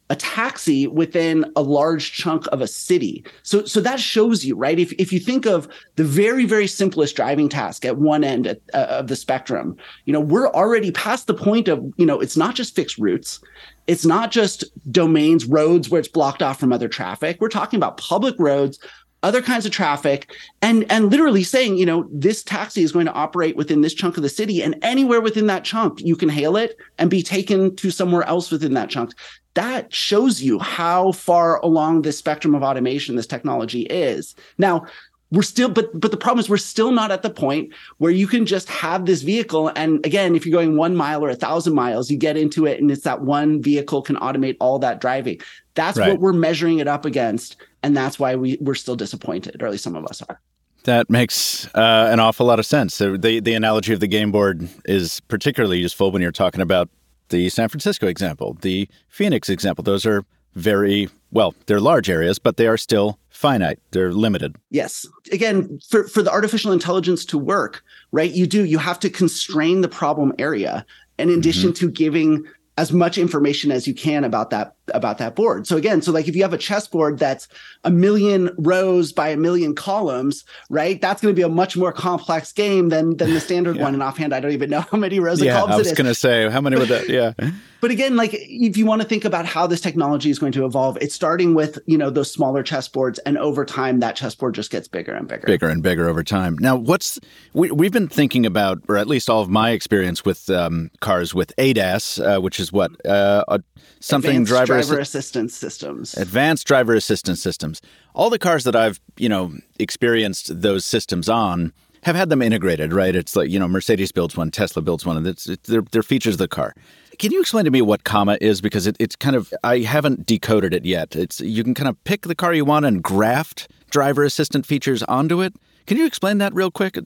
[0.09, 3.23] a taxi within a large chunk of a city.
[3.41, 4.77] So, so that shows you, right?
[4.77, 8.61] If, if you think of the very, very simplest driving task at one end at,
[8.73, 12.37] uh, of the spectrum, you know, we're already past the point of, you know, it's
[12.37, 13.39] not just fixed routes.
[13.87, 17.37] It's not just domains, roads where it's blocked off from other traffic.
[17.39, 18.79] We're talking about public roads,
[19.25, 23.11] other kinds of traffic and and literally saying you know this taxi is going to
[23.13, 26.55] operate within this chunk of the city and anywhere within that chunk you can hail
[26.55, 29.13] it and be taken to somewhere else within that chunk
[29.55, 34.35] that shows you how far along this spectrum of automation this technology is.
[34.57, 34.85] Now,
[35.31, 38.27] we're still but but the problem is we're still not at the point where you
[38.27, 41.73] can just have this vehicle and again if you're going one mile or a thousand
[41.73, 45.41] miles you get into it and it's that one vehicle can automate all that driving
[45.73, 46.11] that's right.
[46.11, 49.71] what we're measuring it up against and that's why we, we're still disappointed or at
[49.71, 50.41] least some of us are
[50.83, 52.93] that makes uh, an awful lot of sense.
[52.93, 56.89] So the the analogy of the game board is particularly useful when you're talking about
[57.29, 59.83] the San Francisco example, the Phoenix example.
[59.83, 63.79] Those are very well, they're large areas, but they are still finite.
[63.91, 64.55] They're limited.
[64.69, 65.05] Yes.
[65.31, 69.81] Again, for, for the artificial intelligence to work, right, you do, you have to constrain
[69.81, 70.85] the problem area.
[71.17, 71.39] In mm-hmm.
[71.39, 72.45] addition to giving
[72.77, 75.67] as much information as you can about that about that board.
[75.67, 77.47] So again, so like if you have a chessboard that's
[77.83, 81.01] a million rows by a million columns, right?
[81.01, 83.83] That's going to be a much more complex game than than the standard yeah.
[83.83, 83.93] one.
[83.93, 86.07] And offhand, I don't even know how many rows yeah, of columns I was going
[86.07, 87.05] to say how many would that?
[87.15, 87.33] Yeah.
[87.81, 90.65] but again, like if you want to think about how this technology is going to
[90.65, 94.71] evolve, it's starting with you know those smaller chessboards, and over time that chessboard just
[94.71, 96.57] gets bigger and bigger, bigger and bigger over time.
[96.57, 97.19] Now, what's
[97.53, 101.33] we we've been thinking about, or at least all of my experience with um, cars
[101.33, 103.59] with ADAS, uh, which is what uh,
[104.05, 106.13] something Advanced driver driver assistance systems.
[106.15, 107.81] Advanced driver assistance systems.
[108.13, 112.93] All the cars that I've, you know, experienced those systems on have had them integrated,
[112.93, 113.15] right?
[113.15, 116.03] It's like, you know, Mercedes builds one, Tesla builds one, and it's, it's they're, they're
[116.03, 116.75] features of the car.
[117.17, 118.61] Can you explain to me what Comma is?
[118.61, 121.15] Because it, it's kind of, I haven't decoded it yet.
[121.15, 125.01] It's You can kind of pick the car you want and graft driver assistant features
[125.03, 125.55] onto it.
[125.87, 126.95] Can you explain that real quick?
[126.97, 127.01] Uh,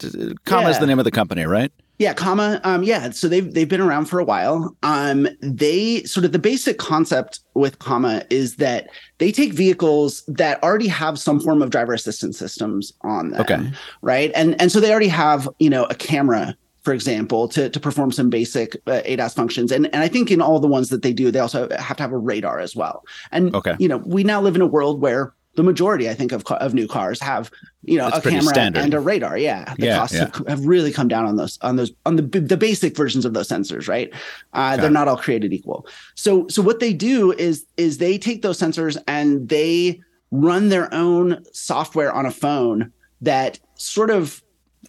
[0.45, 0.69] comma yeah.
[0.69, 1.71] is the name of the company, right?
[1.99, 2.61] Yeah, comma.
[2.63, 4.75] Um, yeah, so they've they've been around for a while.
[4.83, 10.63] Um, they sort of the basic concept with comma is that they take vehicles that
[10.63, 13.41] already have some form of driver assistance systems on them.
[13.41, 13.71] Okay.
[14.01, 14.31] Right.
[14.33, 18.11] And and so they already have, you know, a camera for example, to, to perform
[18.11, 19.71] some basic uh, ADAS functions.
[19.71, 22.03] And, and I think in all the ones that they do, they also have to
[22.03, 23.03] have a radar as well.
[23.31, 23.75] And, okay.
[23.79, 26.73] you know, we now live in a world where the majority, I think, of of
[26.73, 27.51] new cars have
[27.83, 28.83] you know That's a camera standard.
[28.83, 29.37] and a radar.
[29.37, 30.29] Yeah, the yeah, costs yeah.
[30.33, 33.33] Have, have, really come down on those on those on the the basic versions of
[33.33, 33.87] those sensors.
[33.87, 34.13] Right,
[34.53, 35.87] uh, they're not all created equal.
[36.15, 40.93] So so what they do is is they take those sensors and they run their
[40.93, 44.43] own software on a phone that sort of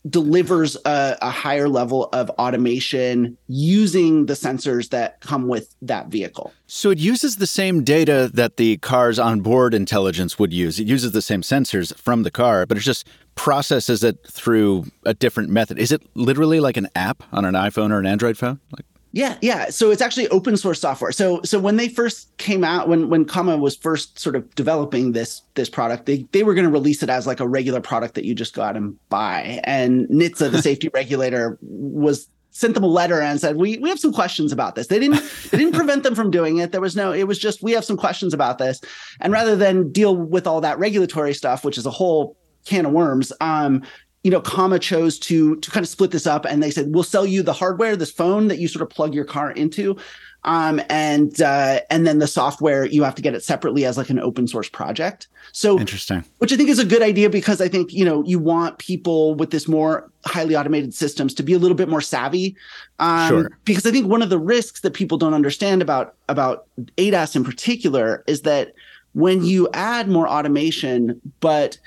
[0.08, 6.52] delivers a, a, higher level of automation using the sensors that come with that vehicle.
[6.66, 10.80] So it uses the same data that the car's onboard intelligence would use.
[10.80, 15.12] It uses the same sensors from the car, but it just processes it through a
[15.12, 15.78] different method.
[15.78, 18.60] Is it literally like an app on an iPhone or an Android phone?
[18.72, 19.70] Like yeah, yeah.
[19.70, 21.10] So it's actually open source software.
[21.10, 25.12] So so when they first came out, when when Comma was first sort of developing
[25.12, 28.14] this this product, they they were going to release it as like a regular product
[28.14, 29.60] that you just go out and buy.
[29.64, 33.98] And NHTSA, the safety regulator, was sent them a letter and said, "We we have
[33.98, 36.70] some questions about this." They didn't they didn't prevent them from doing it.
[36.70, 37.12] There was no.
[37.12, 38.80] It was just we have some questions about this,
[39.20, 42.92] and rather than deal with all that regulatory stuff, which is a whole can of
[42.92, 43.82] worms, um,
[44.22, 47.02] you know, Comma chose to to kind of split this up, and they said, "We'll
[47.02, 49.96] sell you the hardware, this phone that you sort of plug your car into,
[50.44, 54.10] um, and uh, and then the software you have to get it separately as like
[54.10, 57.68] an open source project." So interesting, which I think is a good idea because I
[57.68, 61.58] think you know you want people with this more highly automated systems to be a
[61.58, 62.54] little bit more savvy,
[62.98, 63.50] um, sure.
[63.64, 66.66] Because I think one of the risks that people don't understand about about
[66.98, 68.74] ADAS in particular is that
[69.12, 71.78] when you add more automation, but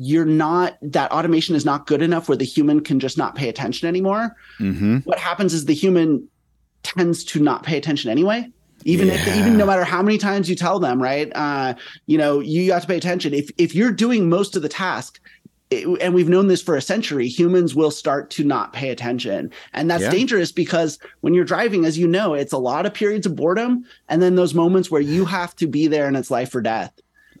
[0.00, 3.48] you're not that automation is not good enough where the human can just not pay
[3.48, 4.98] attention anymore mm-hmm.
[4.98, 6.26] what happens is the human
[6.84, 8.48] tends to not pay attention anyway
[8.84, 9.14] even yeah.
[9.14, 11.74] if even no matter how many times you tell them right uh,
[12.06, 15.20] you know you have to pay attention if if you're doing most of the task
[15.70, 19.50] it, and we've known this for a century humans will start to not pay attention
[19.72, 20.10] and that's yeah.
[20.10, 23.84] dangerous because when you're driving as you know it's a lot of periods of boredom
[24.08, 26.92] and then those moments where you have to be there and it's life or death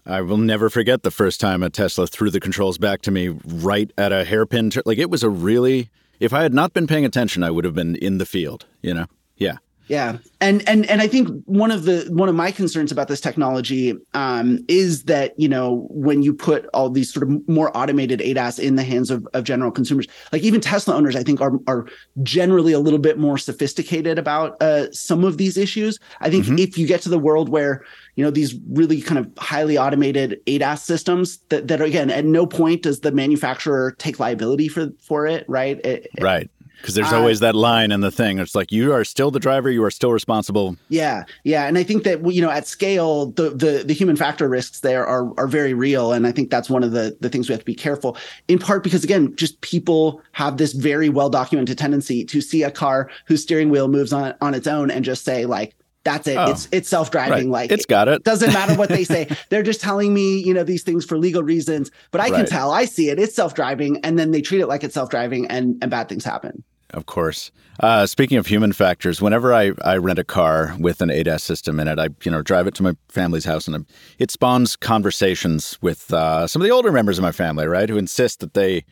[0.08, 3.28] I will never forget the first time a Tesla threw the controls back to me
[3.44, 4.70] right at a hairpin.
[4.70, 7.64] T- like it was a really, if I had not been paying attention, I would
[7.64, 9.06] have been in the field, you know?
[9.36, 9.58] Yeah.
[9.88, 13.22] Yeah, and and and I think one of the one of my concerns about this
[13.22, 18.20] technology um, is that you know when you put all these sort of more automated
[18.20, 21.58] ADAS in the hands of, of general consumers, like even Tesla owners, I think are
[21.66, 21.86] are
[22.22, 25.98] generally a little bit more sophisticated about uh, some of these issues.
[26.20, 26.58] I think mm-hmm.
[26.58, 27.82] if you get to the world where
[28.18, 32.24] you know these really kind of highly automated ADAS systems that that are again at
[32.24, 35.78] no point does the manufacturer take liability for for it, right?
[35.86, 36.50] It, right.
[36.80, 38.38] Because there's always uh, that line in the thing.
[38.38, 40.76] It's like you are still the driver, you are still responsible.
[40.88, 44.48] Yeah, yeah, and I think that you know at scale, the the, the human factor
[44.48, 47.48] risks there are are very real, and I think that's one of the the things
[47.48, 48.16] we have to be careful.
[48.48, 52.70] In part because again, just people have this very well documented tendency to see a
[52.70, 56.36] car whose steering wheel moves on on its own and just say like, that's it.
[56.36, 57.50] Oh, it's it's self driving.
[57.50, 57.62] Right.
[57.62, 58.24] Like it's got it.
[58.24, 59.28] Doesn't matter what they say.
[59.50, 61.90] They're just telling me, you know, these things for legal reasons.
[62.10, 62.34] But I right.
[62.34, 62.70] can tell.
[62.70, 63.18] I see it.
[63.18, 66.08] It's self driving, and then they treat it like it's self driving, and and bad
[66.08, 66.64] things happen.
[66.90, 67.50] Of course.
[67.80, 71.78] Uh, speaking of human factors, whenever I, I rent a car with an ADAS system
[71.78, 73.86] in it, I you know drive it to my family's house, and
[74.18, 77.98] it spawns conversations with uh, some of the older members of my family, right, who
[77.98, 78.84] insist that they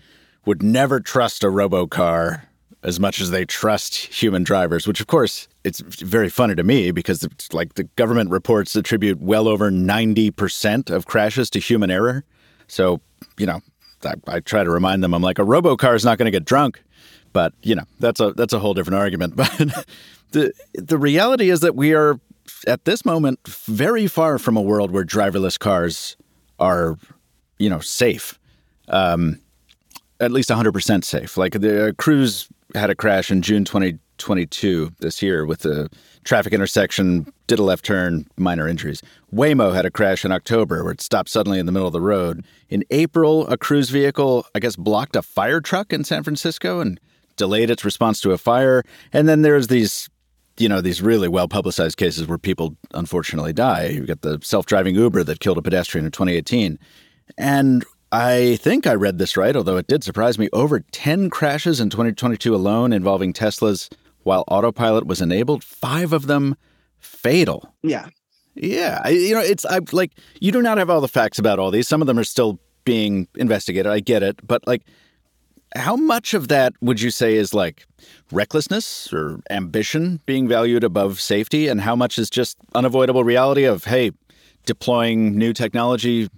[0.44, 2.48] would never trust a robo car
[2.82, 4.86] as much as they trust human drivers.
[4.86, 9.20] Which, of course, it's very funny to me because it's like the government reports attribute
[9.20, 12.24] well over ninety percent of crashes to human error.
[12.68, 13.00] So
[13.38, 13.60] you know,
[14.04, 16.30] I, I try to remind them, I'm like, a robo car is not going to
[16.30, 16.82] get drunk.
[17.32, 19.36] But you know, that's a that's a whole different argument.
[19.46, 19.86] But
[20.32, 22.18] the the reality is that we are
[22.66, 26.16] at this moment very far from a world where driverless cars
[26.58, 26.98] are,
[27.58, 28.38] you know, safe.
[28.88, 29.40] Um,
[30.18, 31.36] at least 100% safe.
[31.36, 35.88] Like the uh, Cruise had a crash in June 2022 this year with a
[36.24, 39.02] traffic intersection, did a left turn, minor injuries.
[39.32, 42.00] Waymo had a crash in October where it stopped suddenly in the middle of the
[42.00, 42.44] road.
[42.68, 47.00] In April, a Cruise vehicle, I guess, blocked a fire truck in San Francisco and
[47.36, 48.82] delayed its response to a fire.
[49.12, 50.08] And then there's these,
[50.58, 53.88] you know, these really well publicized cases where people unfortunately die.
[53.88, 56.78] You've got the self driving Uber that killed a pedestrian in 2018.
[57.38, 60.48] And I think I read this right, although it did surprise me.
[60.52, 63.92] Over 10 crashes in 2022 alone involving Teslas
[64.22, 66.56] while autopilot was enabled, five of them
[66.98, 67.74] fatal.
[67.82, 68.08] Yeah.
[68.54, 69.06] Yeah.
[69.08, 71.88] You know, it's I like, you do not have all the facts about all these.
[71.88, 73.86] Some of them are still being investigated.
[73.90, 74.44] I get it.
[74.46, 74.82] But like,
[75.74, 77.86] how much of that would you say is like
[78.32, 81.68] recklessness or ambition being valued above safety?
[81.68, 84.12] And how much is just unavoidable reality of, hey,
[84.64, 86.28] deploying new technology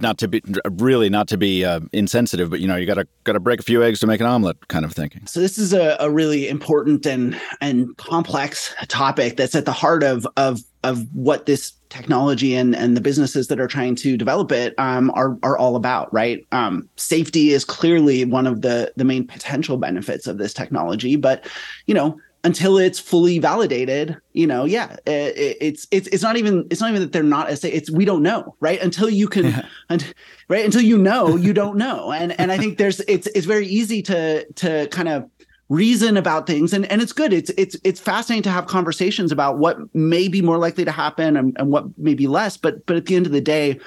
[0.00, 3.06] not to be really not to be uh, insensitive, but you know you got to
[3.24, 5.26] got to break a few eggs to make an omelet, kind of thinking.
[5.26, 10.02] So this is a, a really important and and complex topic that's at the heart
[10.02, 14.52] of of of what this technology and and the businesses that are trying to develop
[14.52, 16.46] it um, are are all about, right?
[16.52, 21.48] Um, safety is clearly one of the the main potential benefits of this technology, but
[21.86, 26.66] you know until it's fully validated you know yeah it, it's it's it's not even
[26.70, 28.80] it's not even that they're not a as it's we don't know right?
[28.80, 29.66] Until you can yeah.
[29.88, 30.14] and,
[30.48, 30.64] right?
[30.64, 32.12] Until you know you don't know.
[32.12, 35.28] And and i think there's it's it's very easy to to kind of
[35.68, 36.72] reason about things.
[36.72, 37.32] And and it's good.
[37.32, 41.36] It's it's it's fascinating to have conversations about what may be more likely to happen
[41.36, 42.56] and, and what may be less.
[42.56, 43.78] But but at the end of the day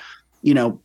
[0.41, 0.79] you know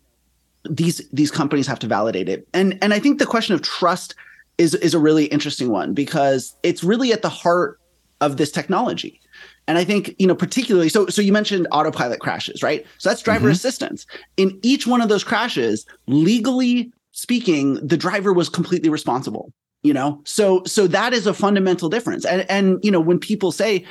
[0.68, 2.48] these these companies have to validate it.
[2.54, 4.14] And and i think the question of trust
[4.58, 7.80] is is a really interesting one because it's really at the heart
[8.20, 9.20] of this technology.
[9.68, 12.84] And I think, you know, particularly so so you mentioned autopilot crashes, right?
[12.98, 13.52] So that's driver mm-hmm.
[13.52, 14.06] assistance.
[14.36, 19.52] In each one of those crashes, legally speaking, the driver was completely responsible,
[19.82, 20.20] you know?
[20.24, 22.24] So so that is a fundamental difference.
[22.24, 23.84] And and you know, when people say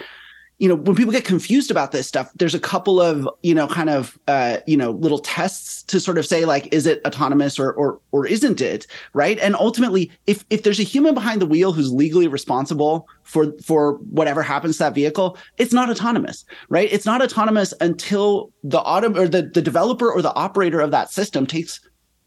[0.59, 3.67] you know when people get confused about this stuff there's a couple of you know
[3.67, 7.59] kind of uh you know little tests to sort of say like is it autonomous
[7.59, 9.37] or or or isn't it right?
[9.39, 13.93] And ultimately if if there's a human behind the wheel who's legally responsible for for
[14.09, 16.91] whatever happens to that vehicle it's not autonomous right?
[16.91, 21.11] It's not autonomous until the auto or the the developer or the operator of that
[21.11, 21.79] system takes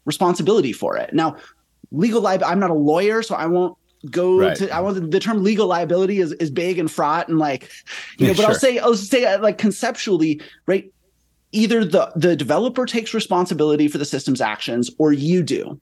[0.05, 1.13] responsibility for it.
[1.13, 1.35] Now
[1.91, 3.77] legal liability i'm not a lawyer so i won't
[4.09, 4.57] go right.
[4.57, 7.69] to I want the, term legal liability is, is big and fraught and like
[8.17, 8.49] you know, but sure.
[8.49, 10.91] I'll say I'll say uh, like conceptually, right?
[11.51, 15.79] Either the the developer takes responsibility for the system's actions or you do,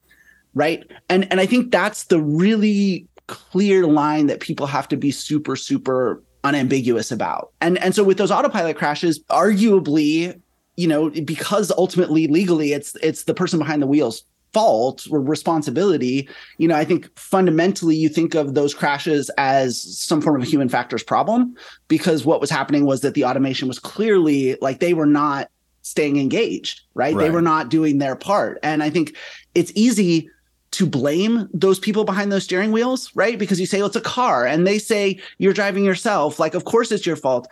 [0.54, 0.84] right?
[1.08, 5.56] And and I think that's the really clear line that people have to be super
[5.56, 7.52] super unambiguous about.
[7.60, 10.40] And and so with those autopilot crashes, arguably
[10.76, 16.28] you know because ultimately legally it's it's the person behind the wheels fault or responsibility
[16.58, 20.68] you know i think fundamentally you think of those crashes as some form of human
[20.68, 21.54] factors problem
[21.88, 25.50] because what was happening was that the automation was clearly like they were not
[25.82, 27.22] staying engaged right, right.
[27.22, 29.16] they were not doing their part and i think
[29.54, 30.28] it's easy
[30.72, 34.00] to blame those people behind those steering wheels right because you say well, it's a
[34.00, 37.46] car and they say you're driving yourself like of course it's your fault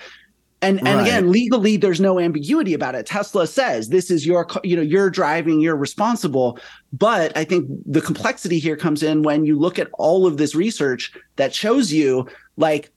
[0.60, 1.02] and and right.
[1.02, 3.06] again, legally, there's no ambiguity about it.
[3.06, 6.58] Tesla says this is your, you know, you're driving, you're responsible.
[6.92, 10.54] But I think the complexity here comes in when you look at all of this
[10.54, 12.26] research that shows you
[12.56, 12.90] like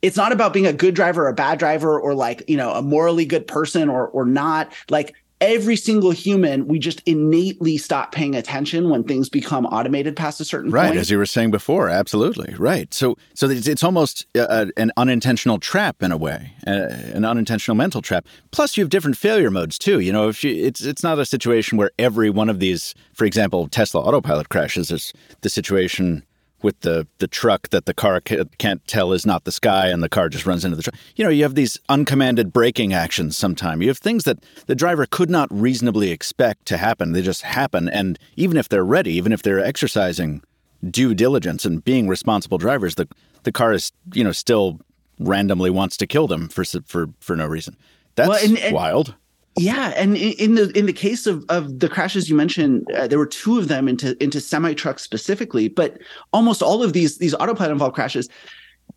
[0.00, 2.72] it's not about being a good driver or a bad driver or like you know
[2.72, 4.72] a morally good person or or not.
[4.88, 10.40] Like every single human, we just innately stop paying attention when things become automated past
[10.40, 10.90] a certain right, point.
[10.92, 12.92] Right, as you were saying before, absolutely right.
[12.94, 17.24] So, so it's, it's almost uh, uh, an unintentional trap in a way, uh, an
[17.24, 18.26] unintentional mental trap.
[18.50, 20.00] Plus, you have different failure modes too.
[20.00, 23.24] You know, if you, it's it's not a situation where every one of these, for
[23.24, 25.12] example, Tesla autopilot crashes is
[25.42, 26.24] the situation
[26.64, 30.08] with the the truck that the car can't tell is not the sky and the
[30.08, 30.96] car just runs into the truck.
[31.14, 33.82] You know, you have these uncommanded braking actions sometime.
[33.82, 37.12] You have things that the driver could not reasonably expect to happen.
[37.12, 40.42] They just happen and even if they're ready, even if they're exercising
[40.90, 43.06] due diligence and being responsible drivers, the
[43.42, 44.80] the car is, you know, still
[45.20, 47.76] randomly wants to kill them for for for no reason.
[48.16, 49.14] That's well, and, and, wild.
[49.56, 53.18] Yeah, and in the in the case of of the crashes you mentioned, uh, there
[53.18, 55.98] were two of them into into semi trucks specifically, but
[56.32, 58.28] almost all of these these autopilot involved crashes,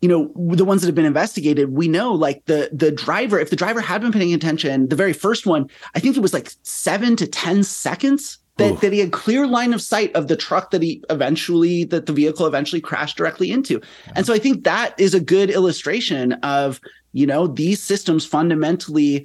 [0.00, 3.50] you know, the ones that have been investigated, we know like the the driver, if
[3.50, 6.50] the driver had been paying attention, the very first one, I think it was like
[6.62, 10.72] seven to ten seconds that, that he had clear line of sight of the truck
[10.72, 13.80] that he eventually that the vehicle eventually crashed directly into.
[14.14, 16.80] And so I think that is a good illustration of
[17.12, 19.24] you know these systems fundamentally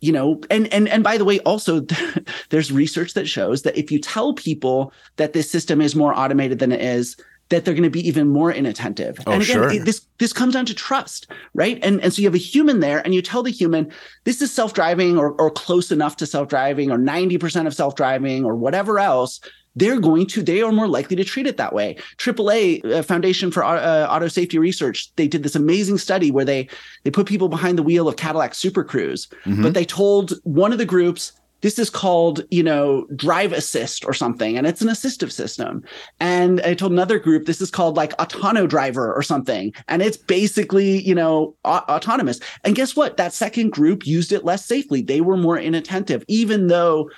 [0.00, 1.80] you know and and and by the way also
[2.50, 6.58] there's research that shows that if you tell people that this system is more automated
[6.58, 7.16] than it is
[7.50, 9.70] that they're going to be even more inattentive oh, and again sure.
[9.70, 12.80] it, this this comes down to trust right and and so you have a human
[12.80, 13.90] there and you tell the human
[14.24, 18.98] this is self-driving or, or close enough to self-driving or 90% of self-driving or whatever
[18.98, 19.40] else
[19.76, 21.96] they're going to they are more likely to treat it that way.
[22.18, 26.68] Aaa uh, foundation for uh, auto safety research they did this amazing study where they
[27.04, 29.62] they put people behind the wheel of cadillac super cruise mm-hmm.
[29.62, 34.14] but they told one of the groups this is called you know drive assist or
[34.14, 35.82] something and it's an assistive system.
[36.18, 40.16] And i told another group this is called like autono driver or something and it's
[40.16, 42.40] basically you know a- autonomous.
[42.64, 43.16] And guess what?
[43.16, 45.02] That second group used it less safely.
[45.02, 47.10] They were more inattentive even though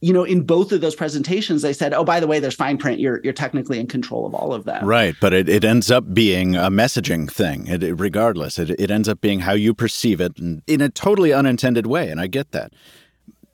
[0.00, 2.78] you know, in both of those presentations, they said, "Oh, by the way, there's fine
[2.78, 3.00] print.
[3.00, 6.14] You're you're technically in control of all of that." Right, but it, it ends up
[6.14, 7.66] being a messaging thing.
[7.66, 10.88] It, it, regardless, it it ends up being how you perceive it in, in a
[10.88, 12.72] totally unintended way, and I get that.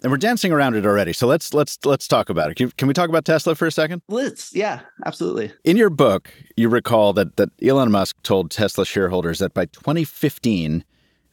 [0.03, 2.55] And we're dancing around it already, so let's let's let's talk about it.
[2.55, 4.03] Can, can we talk about Tesla for a second?
[4.09, 5.53] Let's, yeah, absolutely.
[5.65, 10.85] In your book, you recall that that Elon Musk told Tesla shareholders that by 2015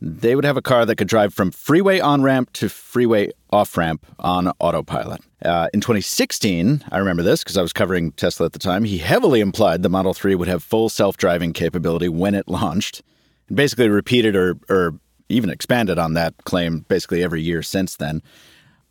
[0.05, 3.77] they would have a car that could drive from freeway on ramp to freeway off
[3.77, 5.21] ramp on autopilot.
[5.45, 8.97] Uh, in 2016, I remember this because I was covering Tesla at the time, he
[8.97, 13.03] heavily implied the Model 3 would have full self driving capability when it launched.
[13.47, 14.95] and basically repeated or, or
[15.29, 18.23] even expanded on that claim basically every year since then.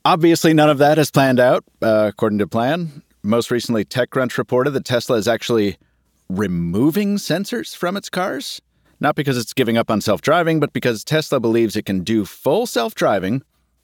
[0.04, 3.02] Obviously, none of that has planned out uh, according to plan.
[3.24, 5.76] Most recently, TechCrunch reported that Tesla is actually
[6.28, 8.60] removing sensors from its cars.
[9.00, 12.24] Not because it's giving up on self driving, but because Tesla believes it can do
[12.24, 13.42] full self driving.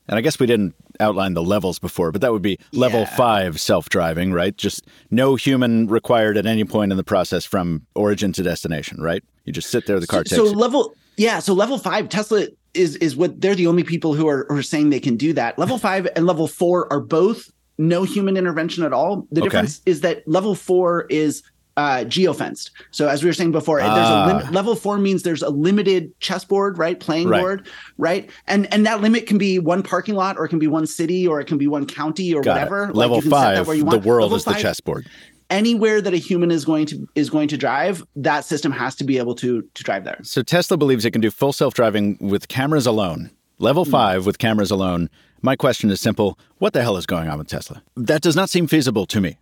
[0.08, 3.16] And I guess we didn't outline the levels before, but that would be level Yeah.
[3.16, 4.56] five self driving, right?
[4.56, 9.22] Just no human required at any point in the process from origin to destination, right?
[9.44, 10.52] You just sit there, the car so, takes so you.
[10.52, 14.46] level yeah so level five tesla is is what they're the only people who are,
[14.48, 18.04] who are saying they can do that level five and level four are both no
[18.04, 19.48] human intervention at all the Okay.
[19.48, 21.42] difference is that level four is
[21.78, 22.70] uh, geofenced.
[22.90, 24.40] So as we were saying before, there's a Ah.
[24.44, 26.98] lim- level four means there's a limited chessboard, right?
[26.98, 27.40] Playing Right.
[27.40, 28.28] board, right?
[28.48, 31.26] And and that limit can be one parking lot, or it can be one city,
[31.26, 32.86] or it can be one county, or Got whatever.
[32.88, 34.02] Like, Level you can five, where you want.
[34.02, 35.06] the world Level is the chessboard.
[35.50, 39.04] Anywhere that a human is going to is going to drive, that system has to
[39.04, 40.18] be able to to drive there.
[40.22, 43.30] So Tesla believes it can do full self-driving with cameras alone.
[43.58, 43.90] Level Hmm.
[43.90, 45.08] 5 with cameras alone.
[45.40, 46.38] My question is simple.
[46.58, 47.82] What the hell is going on with Tesla?
[47.96, 49.38] That does not seem feasible to me.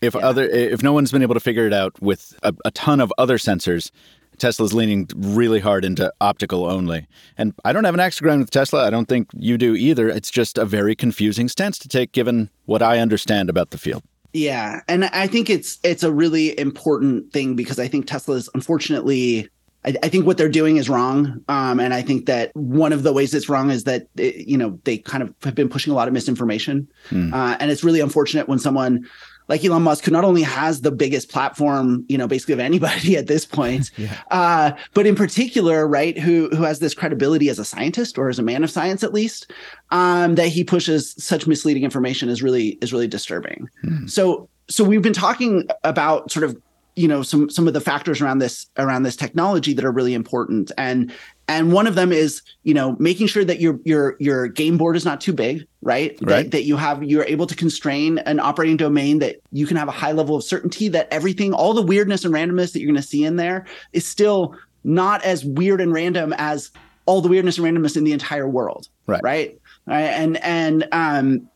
[0.00, 3.00] If other if no one's been able to figure it out with a, a ton
[3.00, 3.90] of other sensors,
[4.38, 7.06] Tesla's leaning really hard into optical only.
[7.36, 8.86] And I don't have an axe to grind with Tesla.
[8.86, 10.08] I don't think you do either.
[10.08, 14.02] It's just a very confusing stance to take given what I understand about the field.
[14.32, 19.48] Yeah, and I think it's it's a really important thing because I think Tesla's unfortunately.
[19.84, 23.04] I, I think what they're doing is wrong, um, and I think that one of
[23.04, 25.92] the ways it's wrong is that it, you know they kind of have been pushing
[25.92, 27.32] a lot of misinformation, Hmm.
[27.32, 29.06] uh, and it's really unfortunate when someone
[29.48, 33.16] like Elon Musk, who not only has the biggest platform, you know, basically of anybody
[33.18, 33.90] at this point,
[34.30, 38.38] uh, but in particular, right, who who has this credibility as a scientist or as
[38.38, 39.50] a man of science, at least,
[39.90, 43.68] um, that he pushes such misleading information is really is really disturbing.
[44.06, 46.60] So so we've been talking about sort of
[46.96, 50.14] you know some some of the factors around this around this technology that are really
[50.14, 50.72] important.
[50.76, 51.12] And
[51.48, 54.96] and one of them is you know making sure that your your your game board
[54.96, 56.44] is not too big right, Right.
[56.44, 59.88] That, that you have you're able to constrain an operating domain that you can have
[59.88, 63.02] a high level of certainty that everything all the weirdness and randomness that you're going
[63.02, 66.70] to see in there is still not as weird and random as
[67.06, 69.22] all the weirdness and randomness in the entire world Right.
[69.22, 71.48] right right and and um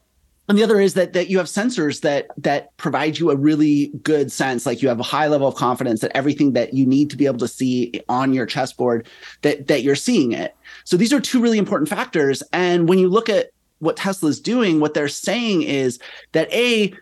[0.48, 3.92] and the other is that that you have sensors that that provide you a really
[4.02, 7.10] good sense like you have a high level of confidence that everything that you need
[7.10, 9.06] to be able to see on your chessboard
[9.42, 10.54] that that you're seeing it.
[10.84, 12.42] So these are two really important factors.
[12.52, 15.98] And when you look at what tesla's doing what they're saying is
[16.32, 16.92] that a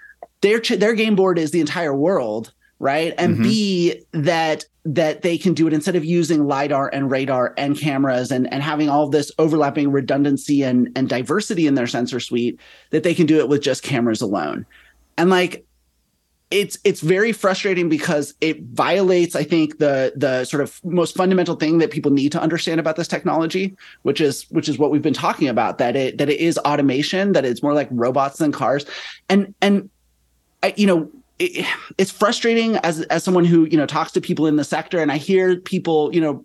[0.42, 3.12] their their game board is the entire world right?
[3.18, 3.42] And Mhm.
[3.42, 4.64] b that
[4.94, 8.62] that they can do it instead of using lidar and radar and cameras and and
[8.62, 12.58] having all this overlapping redundancy and and diversity in their sensor suite
[12.90, 14.66] that they can do it with just cameras alone.
[15.16, 15.64] And like
[16.50, 21.54] it's it's very frustrating because it violates i think the the sort of most fundamental
[21.54, 25.00] thing that people need to understand about this technology which is which is what we've
[25.00, 28.50] been talking about that it that it is automation that it's more like robots than
[28.50, 28.84] cars.
[29.28, 29.90] And and
[30.62, 31.10] I, you know
[31.40, 31.66] it,
[31.98, 35.10] it's frustrating as as someone who you know talks to people in the sector and
[35.10, 36.44] i hear people you know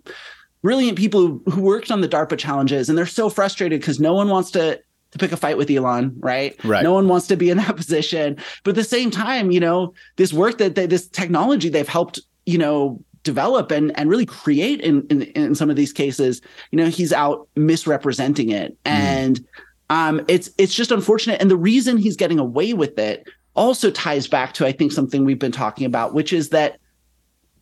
[0.62, 4.14] brilliant people who, who worked on the darpa challenges and they're so frustrated because no
[4.14, 4.80] one wants to
[5.12, 6.56] to pick a fight with elon right?
[6.64, 6.82] Right.
[6.82, 8.36] no one wants to be in that position.
[8.64, 12.18] But at the same time you know this work that they, this technology they've helped
[12.46, 16.40] you know develop and and really create in, in in some of these cases
[16.70, 18.76] you know he's out misrepresenting it.
[18.84, 19.44] And
[19.90, 21.40] um it's it's just unfortunate.
[21.40, 23.26] And the reason he's getting away with it
[23.56, 26.78] also ties back to i think something we've been talking about which is that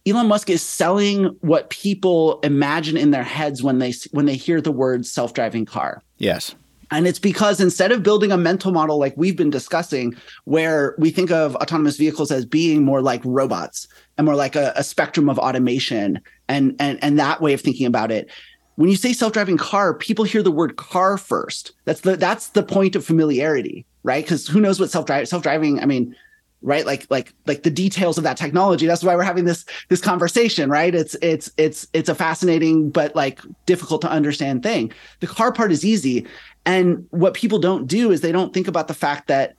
[0.06, 4.60] Elon Musk is selling what people imagine in their heads when they when they hear
[4.60, 6.02] the word self-driving car.
[6.18, 6.54] Yes.
[6.90, 10.14] And it's because instead of building a mental model like we've been discussing,
[10.44, 13.88] where we think of autonomous vehicles as being more like robots
[14.18, 17.86] and more like a, a spectrum of automation and, and, and that way of thinking
[17.86, 18.30] about it.
[18.76, 21.72] When you say self-driving car, people hear the word car first.
[21.84, 24.24] That's the that's the point of familiarity, right?
[24.24, 26.16] Because who knows what self-driving self-driving, I mean,
[26.64, 26.84] right?
[26.84, 28.86] Like like like the details of that technology.
[28.86, 30.94] That's why we're having this this conversation right?
[30.94, 34.92] It's it's it's it's a fascinating but like difficult to understand thing.
[35.20, 36.26] The car part is easy.
[36.66, 39.54] And what people don't do is they don't think about the fact that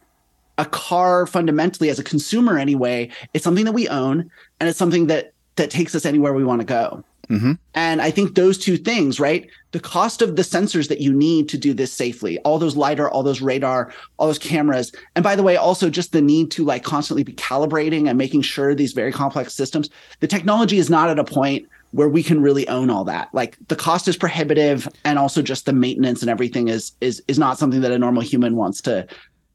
[0.57, 5.07] a car fundamentally as a consumer anyway it's something that we own and it's something
[5.07, 8.77] that that takes us anywhere we want to go hmm and I think those two
[8.77, 9.49] things, right?
[9.71, 13.09] The cost of the sensors that you need to do this safely, all those LiDAR,
[13.09, 14.93] all those radar, all those cameras.
[15.15, 18.43] And by the way, also just the need to like constantly be calibrating and making
[18.43, 19.89] sure these very complex systems,
[20.21, 23.27] the technology is not at a point where we can really own all that.
[23.33, 27.37] Like the cost is prohibitive and also just the maintenance and everything is is is
[27.37, 29.05] not something that a normal human wants to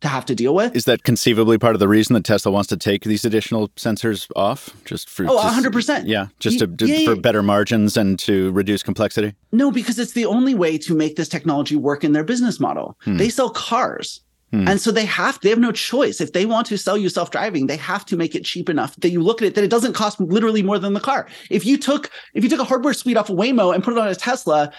[0.00, 0.74] to have to deal with.
[0.74, 4.30] Is that conceivably part of the reason that Tesla wants to take these additional sensors
[4.34, 4.70] off?
[4.84, 6.04] Just for oh, just, 100%.
[6.06, 7.20] Yeah, just to, to Yeah, for yeah.
[7.20, 9.34] better margins and to reduce complexity.
[9.52, 12.96] No, because it's the only way to make this technology work in their business model.
[13.02, 13.18] Hmm.
[13.18, 14.20] They sell cars.
[14.52, 14.66] Hmm.
[14.66, 16.20] And so they have they have no choice.
[16.20, 19.10] If they want to sell you self-driving, they have to make it cheap enough that
[19.10, 21.28] you look at it that it doesn't cost literally more than the car.
[21.50, 23.98] If you took if you took a hardware suite off of Waymo and put it
[23.98, 24.72] on a Tesla,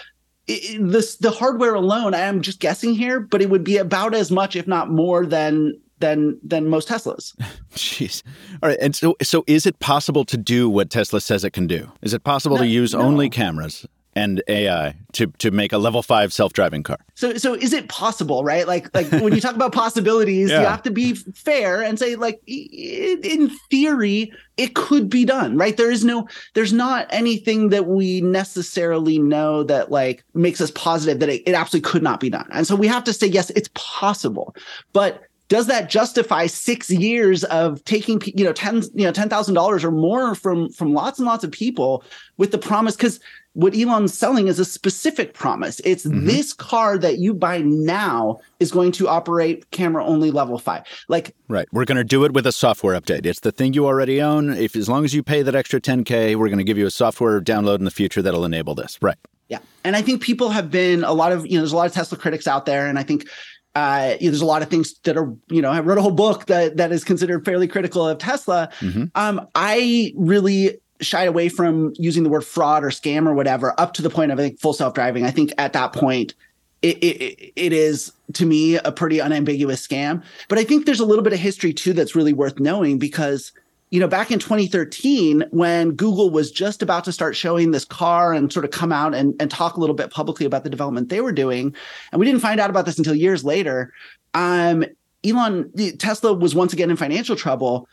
[0.46, 4.14] it, this the hardware alone, I am just guessing here, but it would be about
[4.14, 7.34] as much, if not more, than than than most Teslas.
[7.74, 8.22] Jeez.
[8.62, 8.78] All right.
[8.80, 11.90] And so, so is it possible to do what Tesla says it can do?
[12.02, 13.00] Is it possible to use no.
[13.00, 16.98] only cameras and AI to, to make a level five self driving car?
[17.14, 18.66] So so is it possible, right?
[18.66, 20.60] Like like when you talk about possibilities, Yeah.
[20.60, 25.76] you have to be fair and say like in theory it could be done, right?
[25.76, 31.20] There is no there's not anything that we necessarily know that like makes us positive
[31.20, 32.48] that it, it absolutely could not be done.
[32.52, 34.54] And so we have to say yes, it's possible.
[34.92, 39.54] But does that justify six years of taking you know ten you know ten thousand
[39.54, 42.04] dollars or more from from lots and lots of people
[42.38, 43.20] with the promise because
[43.54, 45.80] what Elon's selling is a specific promise.
[45.84, 46.26] It's Mhm.
[46.26, 50.82] this car that you buy now is going to operate camera only level five.
[51.08, 51.68] Like Right.
[51.72, 53.26] We're going to do it with a software update.
[53.26, 54.54] It's the thing you already own.
[54.54, 56.90] If as long as you pay that extra 10K, we're going to give you a
[56.90, 58.98] software download in the future that'll enable this.
[59.02, 59.18] Right.
[59.48, 59.58] Yeah.
[59.84, 61.92] And I think people have been a lot of, you know, there's a lot of
[61.92, 62.86] Tesla critics out there.
[62.86, 63.26] And I think
[63.74, 66.02] uh, you know, there's a lot of things that are, you know, I wrote a
[66.02, 68.68] whole book that that is considered fairly critical of Tesla.
[68.80, 69.10] Mhm.
[69.14, 73.94] Um, I really shied away from using the word fraud or scam or whatever up
[73.94, 75.24] to the point of I think full self-driving.
[75.24, 76.34] I think at that point
[76.82, 80.22] it, it, it is to me a pretty unambiguous scam.
[80.48, 83.52] But I think there's a little bit of history too that's really worth knowing because
[83.92, 88.32] you know, back in 2013, when Google was just about to start showing this car
[88.32, 91.10] and sort of come out and, and talk a little bit publicly about the development
[91.10, 91.76] they were doing,
[92.10, 93.92] and we didn't find out about this until years later,
[94.32, 94.82] um,
[95.24, 97.86] Elon, Tesla was once again in financial trouble.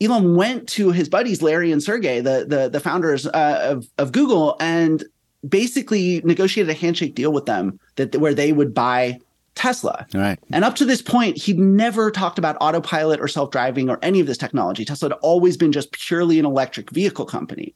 [0.00, 4.12] Elon went to his buddies, Larry and Sergey, the the, the founders uh, of, of
[4.12, 5.04] Google, and
[5.48, 9.18] basically negotiated a handshake deal with them that where they would buy
[9.54, 10.06] Tesla.
[10.14, 10.38] All right.
[10.52, 14.20] And up to this point, he'd never talked about autopilot or self driving or any
[14.20, 14.84] of this technology.
[14.84, 17.74] Tesla had always been just purely an electric vehicle company.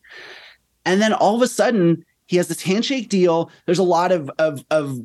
[0.87, 3.51] And then all of a sudden, he has this handshake deal.
[3.67, 4.99] There's a lot of, of, of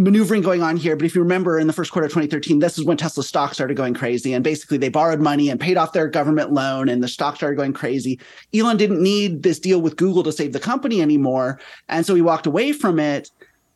[0.00, 0.96] maneuvering going on here.
[0.96, 3.54] But if you remember in the first quarter of 2013, this is when Tesla stock
[3.54, 4.32] started going crazy.
[4.32, 7.56] And basically, they borrowed money and paid off their government loan, and the stock started
[7.56, 8.18] going crazy.
[8.54, 11.60] Elon didn't need this deal with Google to save the company anymore.
[11.88, 13.30] And so he walked away from it.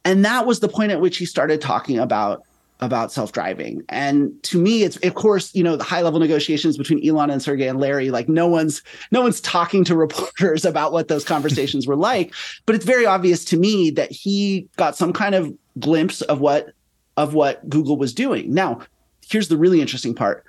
[0.04, 2.42] And that was the point at which he started talking about
[2.80, 3.82] about self-driving.
[3.88, 7.68] And to me, it's of course, you know, the high-level negotiations between Elon and Sergey
[7.68, 11.96] and Larry, like no one's no one's talking to reporters about what those conversations were
[11.96, 12.34] like.
[12.66, 16.72] But it's very obvious to me that he got some kind of glimpse of what
[17.16, 18.52] of what Google was doing.
[18.52, 18.80] Now,
[19.28, 20.44] here's the really interesting part.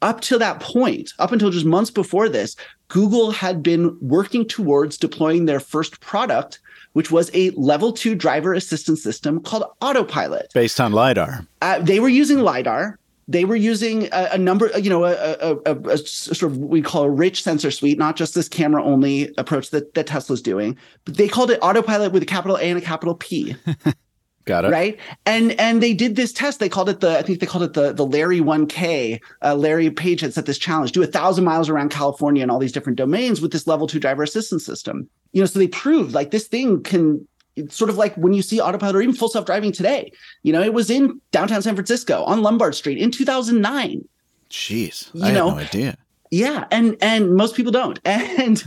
[0.00, 2.54] Up to that point, up until just months before this,
[2.86, 6.60] Google had been working towards deploying their first product,
[6.92, 10.52] which was a level two driver assistance system called Autopilot.
[10.54, 11.46] Based on LiDAR.
[11.62, 12.98] Uh, they were using lidar.
[13.30, 17.02] They were using a, a number, you know, a, a, a, sort of we call
[17.02, 20.78] a rich sensor suite, not just this camera only approach that, that Tesla's doing.
[21.04, 23.54] But they called it autopilot with a capital A and a capital P,
[24.46, 24.70] Got it.
[24.70, 24.98] right?
[25.26, 26.58] And and they did this test.
[26.58, 29.20] They called it the I think they called it the the Larry 1K.
[29.44, 32.58] Uh, Larry Page had set this challenge: do a thousand miles around California and all
[32.58, 35.06] these different domains with this level two driver assistance system.
[35.32, 37.26] You know, so they proved like this thing can
[37.56, 40.12] it's sort of like when you see autopilot or even full self-driving today.
[40.42, 44.06] You know, it was in downtown San Francisco on Lombard Street in 2009.
[44.48, 45.10] Jeez.
[45.12, 45.96] You I know- no idea.
[46.30, 47.98] Yeah, and and most people don't.
[48.06, 48.62] And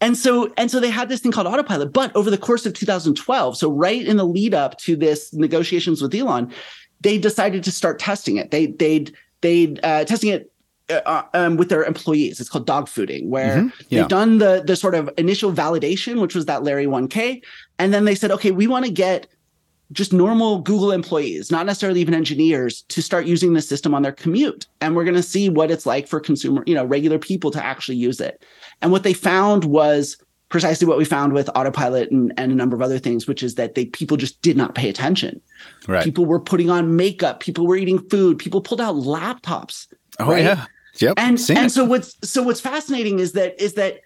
[0.00, 2.72] and so and so they had this thing called autopilot, but over the course of
[2.72, 6.52] 2012, so right in the lead up to this negotiations with Elon,
[7.00, 8.50] they decided to start testing it.
[8.50, 10.50] They they'd they'd uh, testing it
[10.90, 12.40] uh, um, with their employees.
[12.40, 14.00] It's called dog fooding, where Mhm, yeah.
[14.00, 17.42] they've done the the sort of initial validation, which was that Larry 1K,
[17.78, 19.26] and then they said, okay, we want to get
[19.92, 24.12] just normal Google employees, not necessarily even engineers, to start using the system on their
[24.12, 24.66] commute.
[24.82, 27.64] And we're going to see what it's like for consumer, you know, regular people to
[27.64, 28.42] actually use it.
[28.82, 30.18] And what they found was
[30.50, 33.54] precisely what we found with autopilot and, and a number of other things, which is
[33.54, 35.40] that they people just did not pay attention.
[35.86, 36.04] Right.
[36.04, 39.86] People were putting on makeup, people were eating food, people pulled out laptops.
[40.18, 40.44] oh, right?
[40.44, 40.66] yeah.
[41.00, 41.14] Yep.
[41.16, 41.70] and and it.
[41.70, 44.00] so what's so what's fascinating is that is that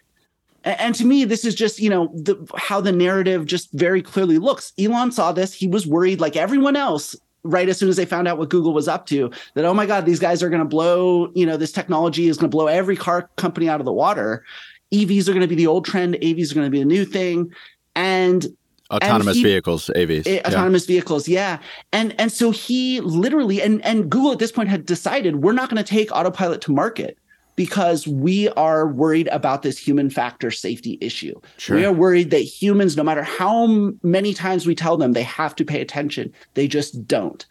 [0.65, 4.39] and to me this is just you know the how the narrative just very clearly
[4.39, 8.05] looks elon saw this he was worried like everyone else right as soon as they
[8.05, 10.63] found out what google was up to that oh my god these guys are going
[10.63, 13.87] to blow you know this technology is going to blow every car company out of
[13.87, 14.45] the water
[14.93, 17.05] evs are going to be the old trend avs are going to be a new
[17.05, 17.51] thing
[17.95, 18.47] and
[18.93, 20.47] autonomous he, vehicles, AVs, yeah.
[20.47, 21.59] autonomous vehicles, yeah.
[21.93, 25.71] And and so he literally and and Google at this point had decided we're not
[25.71, 27.19] going to take autopilot to market
[27.57, 31.39] because we are worried about this human factor safety issue.
[31.59, 31.77] Sure.
[31.77, 33.67] We are worried that humans, no matter how
[34.03, 37.45] many times we tell them they have to pay attention, they just don't.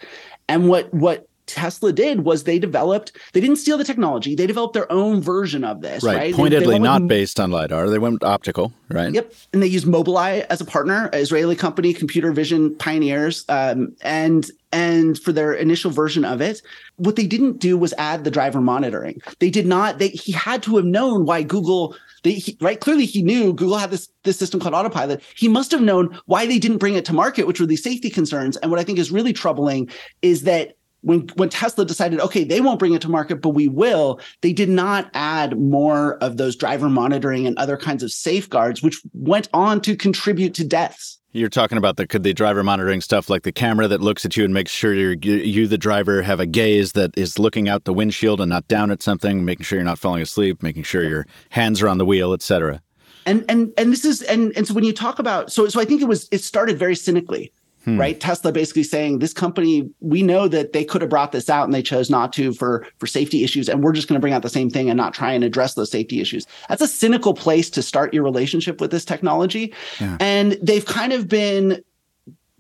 [0.48, 4.74] And what what Tesla did was they developed, they didn't steal the technology, they developed
[4.74, 6.18] their own version of this, right?
[6.18, 6.36] right?
[6.36, 7.90] Pointedly they, they not based on LiDAR.
[7.90, 9.14] They went optical, right?
[9.14, 9.34] Yep.
[9.54, 13.46] And they used Mobileye as a partner, Israeli company, computer vision pioneers.
[13.50, 16.62] Um, and and for their initial version of it
[16.98, 20.64] what they didn't do was add the driver monitoring they did not they he had
[20.64, 24.40] to have known why google they he, right clearly he knew google had this this
[24.40, 27.60] system called autopilot he must have known why they didn't bring it to market which
[27.60, 29.90] were these safety concerns and what i think is really troubling
[30.22, 33.68] is that when when Tesla decided, okay, they won't bring it to market, but we
[33.68, 38.82] will, they did not add more of those driver monitoring and other kinds of safeguards,
[38.82, 41.20] which went on to contribute to deaths.
[41.34, 44.36] You're talking about the could the driver monitoring stuff like the camera that looks at
[44.36, 47.86] you and makes sure you you the driver have a gaze that is looking out
[47.86, 51.04] the windshield and not down at something, making sure you're not falling asleep, making sure
[51.04, 52.82] your hands are on the wheel, etc.
[53.26, 55.86] And and and this is and and so when you talk about so so I
[55.86, 57.54] think it was it started very cynically
[57.86, 58.00] Hmm.
[58.00, 61.64] right tesla basically saying this company we know that they could have brought this out
[61.64, 64.34] and they chose not to for for safety issues and we're just going to bring
[64.34, 67.34] out the same thing and not try and address those safety issues that's a cynical
[67.34, 70.16] place to start your relationship with this technology yeah.
[70.20, 71.84] and they've kind of been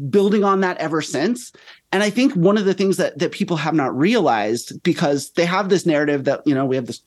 [0.09, 1.51] building on that ever since
[1.91, 5.45] and i think one of the things that that people have not realized because they
[5.45, 7.01] have this narrative that you know we have this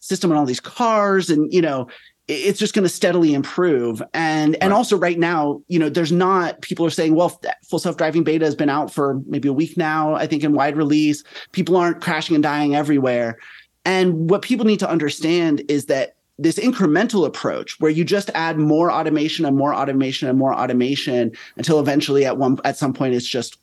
[0.00, 1.86] system on all these cars and you know
[2.30, 4.02] it's just going to steadily improve.
[4.14, 8.24] And and also right now you know there's not people are saying well full self-driving
[8.24, 11.24] beta has been out for maybe a week now i think in wide release.
[11.52, 13.38] People aren't crashing and dying everywhere.
[13.84, 18.58] And what people need to understand is that this incremental approach where you just add
[18.58, 23.14] more automation and more automation and more automation until eventually at one at some point
[23.14, 23.58] it's just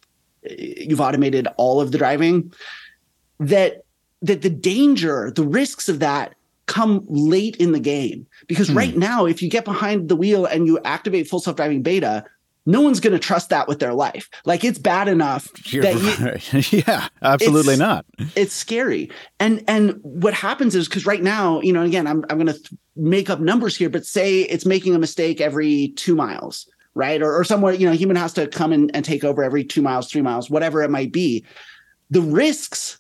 [0.58, 2.54] you've automated all of the driving
[3.40, 3.84] that
[4.22, 6.36] that the danger the risks of that
[6.68, 8.78] come late in the game because hmm.
[8.78, 12.26] right now if you get behind the wheel and you activate full self-driving beta
[12.68, 14.30] no one's going to trust that with their life.
[14.44, 18.06] Like it's bad enough You're that you, yeah absolutely it's, not.
[18.36, 19.10] it's scary.
[19.40, 22.54] And and what happens is because right now you know again i'm, I'm going to
[22.54, 26.68] th- make up numbers here but say it's making a mistake every two miles
[26.98, 27.22] right?
[27.22, 29.82] Or, or somewhere you know human has to come in and take over every two
[29.82, 31.46] miles three miles whatever it might be.
[32.10, 33.00] The risks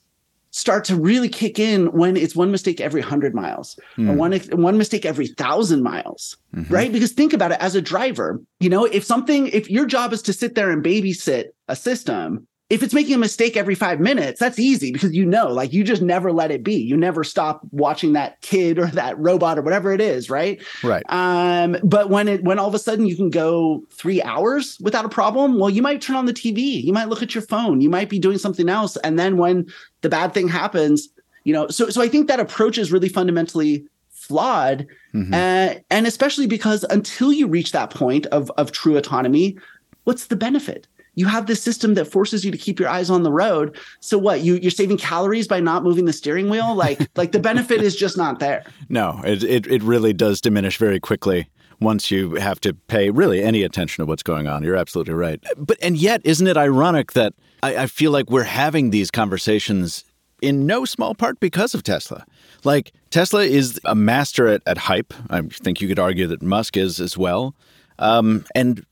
[0.58, 4.10] start to really kick in when it's one mistake every 100 miles mm.
[4.10, 4.18] or hmm.
[4.18, 6.74] one one mistake every 1000 miles mm-hmm.
[6.74, 10.12] right because think about it as a driver you know if something if your job
[10.14, 14.02] is to sit there and babysit a system if it's making a mistake every five
[14.02, 16.76] minutes, that's easy because you know, like you just never let it be.
[16.76, 20.62] You never stop watching that kid or that robot or whatever it is, right?
[20.84, 21.04] Right.
[21.08, 25.06] Um, but when it when all of a sudden you can go three hours without
[25.06, 27.80] a problem, well, you might turn on the TV, you might look at your phone,
[27.80, 29.66] you might be doing something else, and then when
[30.02, 31.08] the bad thing happens,
[31.46, 35.34] you know, so so I think that approach is really fundamentally flawed, mm-hmm.
[35.34, 39.58] uh, and especially because until you reach that point of of true autonomy,
[40.04, 40.86] what's the benefit?
[41.18, 43.76] You have this system that forces you to keep your eyes on the road.
[44.00, 44.42] So what?
[44.42, 46.76] You you're saving calories by not moving the steering wheel?
[46.76, 48.64] Like like the benefit is just not there.
[48.88, 51.50] No, it, it it really does diminish very quickly
[51.80, 54.64] once you have to pay really any attention to what's going on.
[54.64, 55.44] You're absolutely right.
[55.58, 60.06] But and yet, isn't it ironic that I, I feel like we're having these conversations
[60.40, 62.24] in no small part because of Tesla.
[62.64, 65.16] Like Tesla is a master at, at hype.
[65.32, 67.56] I think you could argue that Musk is as well.
[67.98, 68.86] Um, and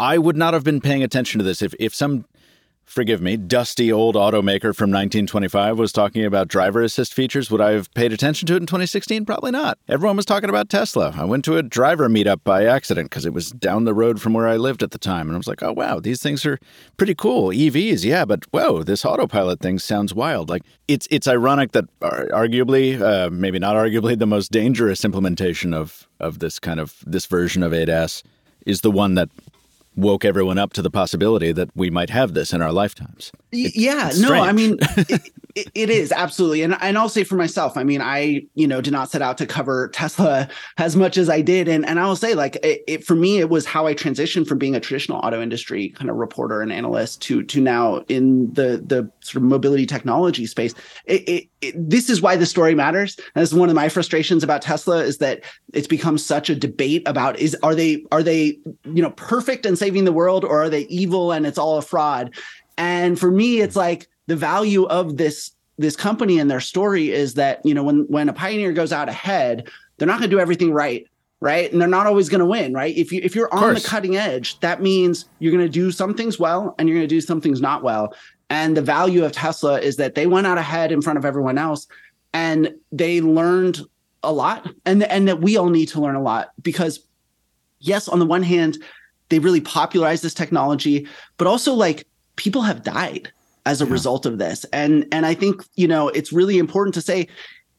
[0.00, 2.24] I would not have been paying attention to this if, if some,
[2.86, 7.50] forgive me, dusty old automaker from 1925 was talking about driver assist features.
[7.50, 9.26] Would I have paid attention to it in 2016?
[9.26, 9.78] Probably not.
[9.90, 11.12] Everyone was talking about Tesla.
[11.14, 14.32] I went to a driver meetup by accident because it was down the road from
[14.32, 15.28] where I lived at the time.
[15.28, 16.58] And I was like, oh, wow, these things are
[16.96, 17.48] pretty cool.
[17.48, 20.48] EVs, yeah, but whoa, this autopilot thing sounds wild.
[20.48, 26.08] Like, it's, it's ironic that arguably, uh, maybe not arguably, the most dangerous implementation of,
[26.18, 28.22] of this kind of this version of ADAS
[28.64, 29.28] is the one that
[30.00, 33.32] woke everyone up to the possibility that we might have this in our lifetimes.
[33.52, 37.36] It, yeah, no, I mean, it, it, it is absolutely, and and I'll say for
[37.36, 40.48] myself, I mean, I you know did not set out to cover Tesla
[40.78, 43.50] as much as I did, and and I will say like it, for me, it
[43.50, 47.22] was how I transitioned from being a traditional auto industry kind of reporter and analyst
[47.22, 50.74] to to now in the the sort of mobility technology space.
[51.74, 53.16] this is why the story matters.
[53.34, 56.54] And this is one of my frustrations about Tesla is that it's become such a
[56.54, 60.62] debate about is are they are they you know perfect and saving the world or
[60.62, 62.34] are they evil and it's all a fraud
[62.76, 67.34] and for me it's like the value of this this company and their story is
[67.34, 70.40] that you know when when a pioneer goes out ahead they're not going to do
[70.40, 71.06] everything right
[71.40, 71.72] right?
[71.72, 72.96] And they're not always going to win, right?
[72.96, 76.14] If you if you're on the cutting edge, that means you're going to do some
[76.14, 78.14] things well and you're going to do some things not well.
[78.50, 81.56] And the value of Tesla is that they went out ahead in front of everyone
[81.56, 81.86] else
[82.32, 83.80] and they learned
[84.22, 87.00] a lot and and that we all need to learn a lot because
[87.78, 88.76] yes, on the one hand,
[89.30, 91.06] they really popularized this technology,
[91.38, 93.32] but also like people have died
[93.66, 93.92] as a yeah.
[93.92, 94.64] result of this.
[94.72, 97.28] And and I think, you know, it's really important to say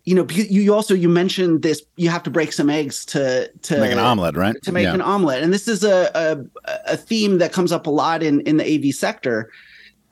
[0.04, 1.84] you know, you also you mentioned this.
[1.96, 4.60] You have to break some eggs to to make an omelet, right?
[4.64, 4.96] To make yeah.
[4.96, 8.42] an omelet, and this is a, a a theme that comes up a lot in
[8.42, 9.52] in the AV sector.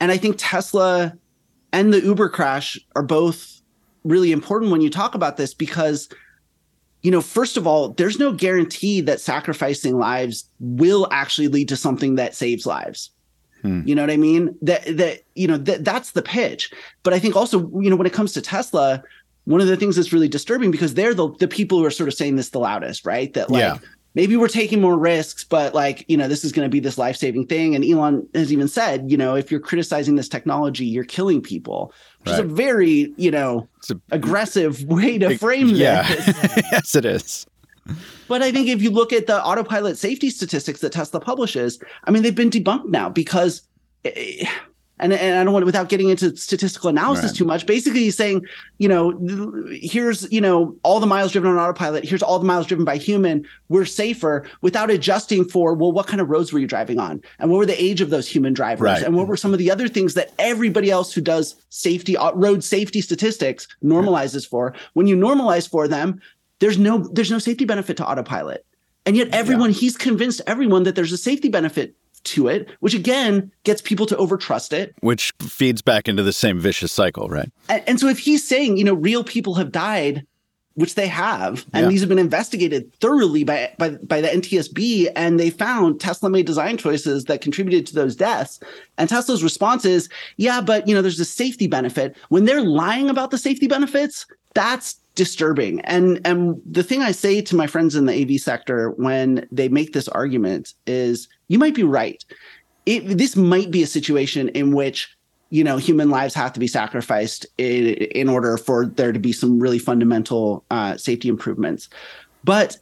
[0.00, 1.16] And I think Tesla
[1.72, 3.60] and the Uber crash are both
[4.04, 6.08] really important when you talk about this because
[7.02, 11.76] you know, first of all, there's no guarantee that sacrificing lives will actually lead to
[11.76, 13.10] something that saves lives.
[13.62, 13.82] Hmm.
[13.86, 14.54] You know what I mean?
[14.62, 16.70] That that you know that that's the pitch.
[17.02, 19.02] But I think also, you know, when it comes to Tesla,
[19.44, 22.08] one of the things that's really disturbing because they're the the people who are sort
[22.08, 23.32] of saying this the loudest, right?
[23.34, 23.78] That like yeah.
[24.14, 26.98] Maybe we're taking more risks, but like, you know, this is going to be this
[26.98, 27.74] life-saving thing.
[27.74, 31.92] And Elon has even said, you know, if you're criticizing this technology, you're killing people.
[32.20, 32.34] Which right.
[32.34, 36.02] is a very, you know, it's a, aggressive way to frame yeah.
[36.02, 36.26] this.
[36.72, 37.46] yes, it is.
[38.28, 42.10] But I think if you look at the autopilot safety statistics that Tesla publishes, I
[42.10, 43.62] mean, they've been debunked now because
[44.04, 44.46] eh,
[45.00, 47.36] and, and I don't want without getting into statistical analysis right.
[47.36, 47.66] too much.
[47.66, 48.46] Basically, he's saying,
[48.78, 49.18] you know,
[49.70, 52.04] here's you know all the miles driven on autopilot.
[52.04, 53.46] Here's all the miles driven by human.
[53.68, 57.50] We're safer without adjusting for well, what kind of roads were you driving on, and
[57.50, 59.02] what were the age of those human drivers, right.
[59.02, 62.32] and what were some of the other things that everybody else who does safety uh,
[62.34, 64.74] road safety statistics normalizes for.
[64.92, 66.20] When you normalize for them,
[66.58, 68.64] there's no there's no safety benefit to autopilot.
[69.06, 69.78] And yet everyone, yeah.
[69.78, 74.16] he's convinced everyone that there's a safety benefit to it, which again gets people to
[74.16, 74.94] overtrust it.
[75.00, 77.50] Which feeds back into the same vicious cycle, right?
[77.68, 80.26] And, and so if he's saying, you know, real people have died,
[80.74, 81.88] which they have, and yeah.
[81.88, 86.46] these have been investigated thoroughly by, by by the NTSB, and they found Tesla made
[86.46, 88.60] design choices that contributed to those deaths.
[88.96, 92.16] And Tesla's response is, yeah, but you know, there's a safety benefit.
[92.28, 95.80] When they're lying about the safety benefits, that's disturbing.
[95.82, 99.68] And and the thing I say to my friends in the AV sector when they
[99.68, 102.24] make this argument is you might be right.
[102.86, 105.14] It, this might be a situation in which
[105.50, 109.32] you know human lives have to be sacrificed in, in order for there to be
[109.32, 111.88] some really fundamental uh, safety improvements
[112.44, 112.78] but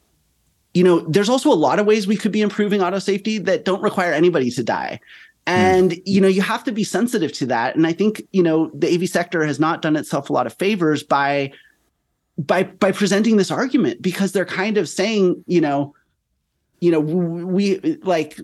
[0.74, 3.64] you know there's also a lot of ways we could be improving auto safety that
[3.64, 5.00] don't require anybody to die
[5.46, 5.54] hmm.
[5.54, 6.02] and mm.
[6.04, 8.94] you know you have to be sensitive to that and i think you know the
[8.94, 11.50] av sector has not done itself a lot of favors by
[12.36, 15.94] by by presenting this argument because they're kind of saying you know
[16.80, 18.38] you know we like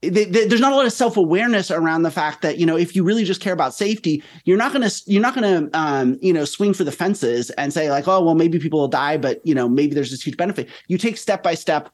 [0.00, 2.94] they, they, there's not a lot of self-awareness around the fact that you know if
[2.94, 6.32] you really just care about safety you're not going to you're not to um, you
[6.32, 9.44] know swing for the fences and say like oh well maybe people will die but
[9.44, 11.90] you know maybe there's this huge benefit you take step by step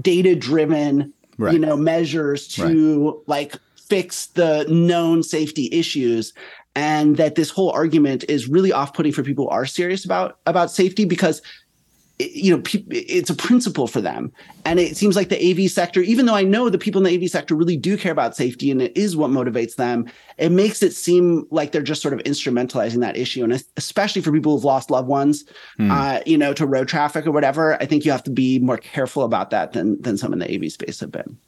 [0.00, 1.52] data driven right.
[1.52, 3.14] you know measures to right.
[3.26, 3.56] like
[3.88, 6.32] fix the known safety issues
[6.76, 10.70] and that this whole argument is really off-putting for people who are serious about about
[10.70, 11.42] safety because
[12.18, 14.32] you know, it's a principle for them.
[14.64, 17.24] And it seems like the AV sector, even though I know the people in the
[17.24, 20.06] AV sector really do care about safety and it is what motivates them,
[20.36, 23.44] it makes it seem like they're just sort of instrumentalizing that issue.
[23.44, 25.44] And especially for people who've lost loved ones,
[25.78, 25.90] mm.
[25.90, 28.78] uh, you know, to road traffic or whatever, I think you have to be more
[28.78, 31.38] careful about that than, than some in the AV space have been.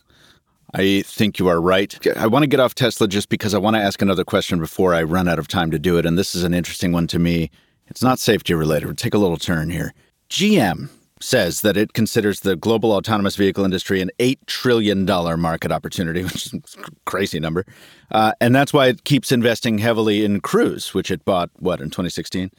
[0.72, 1.98] I think you are right.
[2.16, 4.94] I want to get off Tesla just because I want to ask another question before
[4.94, 6.06] I run out of time to do it.
[6.06, 7.50] And this is an interesting one to me.
[7.88, 8.86] It's not safety related.
[8.86, 9.92] We'll take a little turn here.
[10.30, 10.88] GM
[11.20, 16.46] says that it considers the global autonomous vehicle industry an $8 trillion market opportunity, which
[16.46, 17.66] is a crazy number.
[18.10, 21.86] Uh, and that's why it keeps investing heavily in Cruise, which it bought, what, in
[21.90, 22.50] 2016?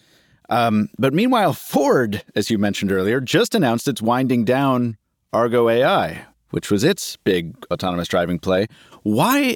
[0.49, 4.97] Um, but meanwhile, Ford, as you mentioned earlier, just announced it's winding down
[5.31, 8.67] Argo AI, which was its big autonomous driving play.
[9.03, 9.55] Why?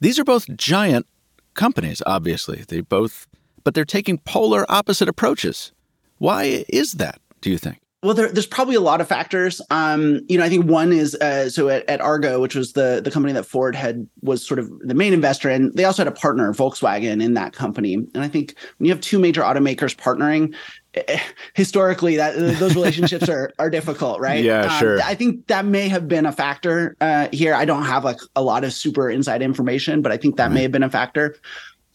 [0.00, 1.06] These are both giant
[1.54, 2.64] companies, obviously.
[2.66, 3.28] They both,
[3.62, 5.70] but they're taking polar opposite approaches.
[6.18, 7.20] Why is that?
[7.42, 7.82] Do you think?
[8.02, 9.60] Well, there, there's probably a lot of factors.
[9.70, 13.00] Um, you know, I think one is uh, so at, at, Argo, which was the
[13.02, 16.08] the company that Ford had was sort of the main investor, and they also had
[16.08, 17.94] a partner, Volkswagen, in that company.
[17.94, 20.52] And I think when you have two major automakers partnering,
[20.94, 21.20] eh,
[21.54, 24.42] historically that those relationships are are difficult, right?
[24.42, 25.00] Yeah, um, sure.
[25.02, 27.54] I think that may have been a factor uh, here.
[27.54, 30.54] I don't have like a lot of super inside information, but I think that mm-hmm.
[30.54, 31.36] may have been a factor.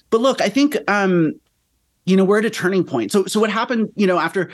[0.10, 1.38] But look, I think um,
[2.06, 3.12] you know we're at a turning point.
[3.12, 3.92] So so what happened?
[3.98, 4.52] You know after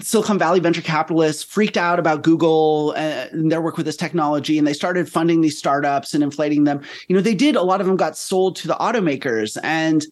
[0.00, 4.66] Silicon Valley venture capitalists freaked out about Google and their work with this technology, and
[4.66, 6.80] they started funding these startups and inflating them.
[7.08, 7.56] You know, they did.
[7.56, 10.06] A lot of them got sold to the automakers, and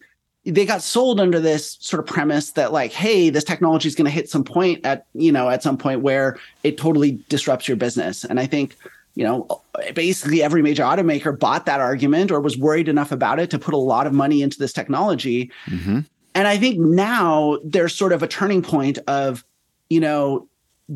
[0.45, 4.05] they got sold under this sort of premise that like hey this technology is going
[4.05, 7.77] to hit some point at you know at some point where it totally disrupts your
[7.77, 8.75] business and i think
[9.13, 9.47] you know
[9.93, 13.73] basically every major automaker bought that argument or was worried enough about it to put
[13.73, 15.99] a lot of money into this technology mm-hmm.
[16.33, 19.45] and i think now there's sort of a turning point of
[19.91, 20.47] you know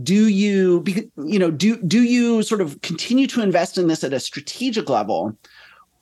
[0.03, 0.83] do you
[1.17, 4.89] you know do do you sort of continue to invest in this at a strategic
[4.89, 5.37] level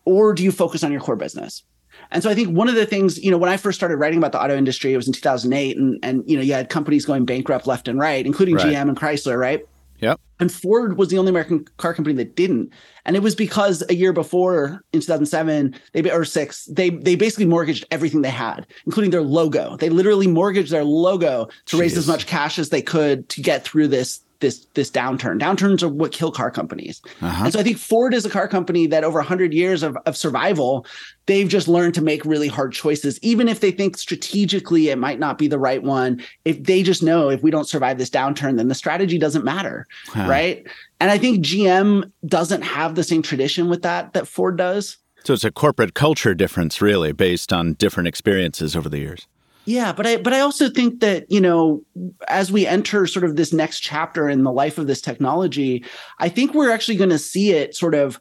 [0.05, 1.63] or do you focus on your core business
[2.11, 4.17] and so I think one of the things, you know, when I first started writing
[4.17, 7.05] about the auto industry, it was in 2008, and and you know, you had companies
[7.05, 8.67] going bankrupt left and right, including right.
[8.67, 9.65] GM and Chrysler, right?
[10.03, 10.19] Yep.
[10.41, 12.73] And Ford was the only American car company that didn't,
[13.05, 17.45] and it was because a year before, in 2007, they or six, they they basically
[17.45, 19.77] mortgaged everything they had, including their logo.
[19.77, 21.79] They literally mortgaged their logo to Jeez.
[21.79, 25.39] raise as much cash as they could to get through this this this downturn.
[25.39, 27.01] Downturns are what kill car companies.
[27.21, 27.45] Uh-huh.
[27.45, 30.15] And so I think Ford is a car company that over 100 years of, of
[30.15, 30.85] survival,
[31.25, 35.17] they've just learned to make really hard choices, even if they think strategically it might
[35.17, 36.21] not be the right one.
[36.45, 39.87] If they just know if we don't survive this downturn, then the strategy doesn't matter,
[40.07, 40.27] huh.
[40.27, 40.67] right?
[40.99, 44.97] And I think GM doesn't have the same tradition with that that Ford does.
[45.23, 49.25] So it's a corporate culture difference, really, based on different experiences over the years.
[49.65, 51.83] Yeah, but I but I also think that, you know,
[52.27, 55.85] as we enter sort of this next chapter in the life of this technology,
[56.19, 58.19] I think we're actually going to see it sort of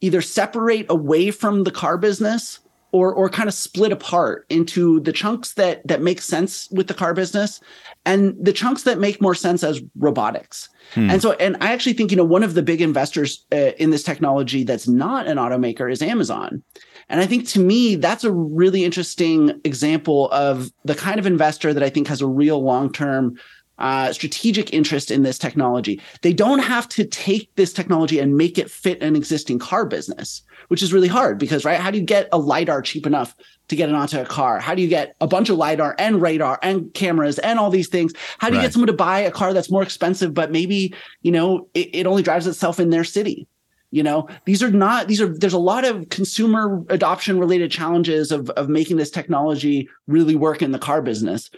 [0.00, 2.60] either separate away from the car business
[2.92, 6.94] or or kind of split apart into the chunks that that make sense with the
[6.94, 7.60] car business
[8.04, 10.68] and the chunks that make more sense as robotics.
[10.94, 11.10] Hmm.
[11.10, 13.90] And so and I actually think, you know, one of the big investors uh, in
[13.90, 16.62] this technology that's not an automaker is Amazon.
[17.10, 21.74] And I think to me, that's a really interesting example of the kind of investor
[21.74, 23.36] that I think has a real long term
[23.80, 26.00] uh, strategic interest in this technology.
[26.22, 30.42] They don't have to take this technology and make it fit an existing car business,
[30.68, 31.80] which is really hard because, right?
[31.80, 33.34] How do you get a LiDAR cheap enough
[33.68, 34.60] to get it onto a car?
[34.60, 37.88] How do you get a bunch of LiDAR and radar and cameras and all these
[37.88, 38.12] things?
[38.38, 38.66] How do you right.
[38.66, 42.06] get someone to buy a car that's more expensive, but maybe, you know, it, it
[42.06, 43.48] only drives itself in their city?
[43.90, 48.32] You know these are not these are there's a lot of consumer adoption related challenges
[48.32, 51.50] of of making this technology really work in the car business.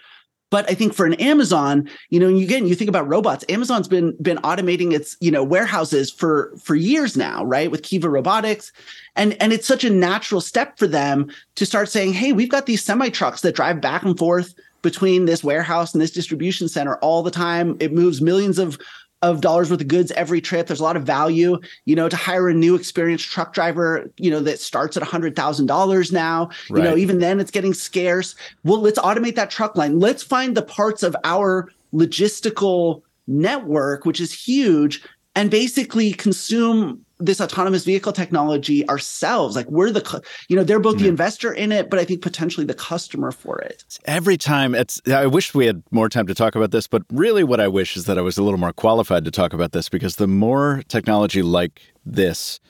[0.51, 3.45] But i think for an amazon you know you again you think about robots.
[3.49, 8.09] Amazon's been been automating its you know warehouses for for years now right with kiva
[8.09, 8.73] robotics.
[9.17, 12.67] And and it's such a natural step for them to start saying hey we've got
[12.67, 16.97] these semi trucks that drive back and forth between this warehouse and this distribution center
[16.97, 17.77] all the time.
[17.81, 18.79] It moves millions of
[19.23, 20.67] of dollars worth of goods every trip.
[20.67, 24.31] There's a lot of value, you know, to hire a new experienced truck driver, you
[24.31, 26.51] know, that starts at $100,000 now.
[26.69, 26.79] Right.
[26.79, 28.35] You know, even then it's getting scarce.
[28.65, 30.01] Well, let's automate that truck line.
[30.01, 35.03] Let's find the parts of our logistical network, which is huge,
[35.35, 40.97] and basically consume this autonomous vehicle technology ourselves like we're the you know they're both
[40.97, 41.11] the mm-hmm.
[41.11, 43.99] investor in it but i think potentially the customer for it.
[44.05, 47.45] Every time it's i wish we had more time to talk about this but really
[47.45, 49.89] what i wish is that i was a little more qualified to talk about this
[49.89, 52.61] because the more technology like this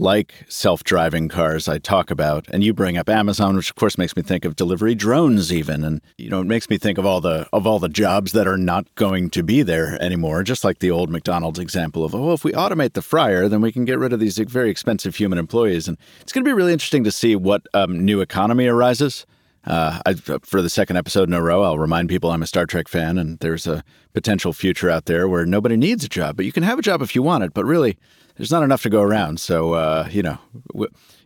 [0.00, 2.46] like self driving cars I talk about.
[2.50, 5.84] And you bring up Amazon, which of course makes me think of delivery drones even.
[5.84, 8.48] And you know, it makes me think of all the of all the jobs that
[8.48, 12.32] are not going to be there anymore, just like the old McDonald's example of, oh,
[12.32, 15.38] if we automate the fryer, then we can get rid of these very expensive human
[15.38, 15.86] employees.
[15.86, 19.26] And it's gonna be really interesting to see what um, new economy arises.
[19.64, 22.64] Uh, I, for the second episode in a row, I'll remind people I'm a Star
[22.64, 23.84] Trek fan, and there's a
[24.14, 27.02] potential future out there where nobody needs a job, but you can have a job
[27.02, 27.52] if you want it.
[27.52, 27.98] But really,
[28.40, 29.38] there's not enough to go around.
[29.38, 30.38] So uh, you know,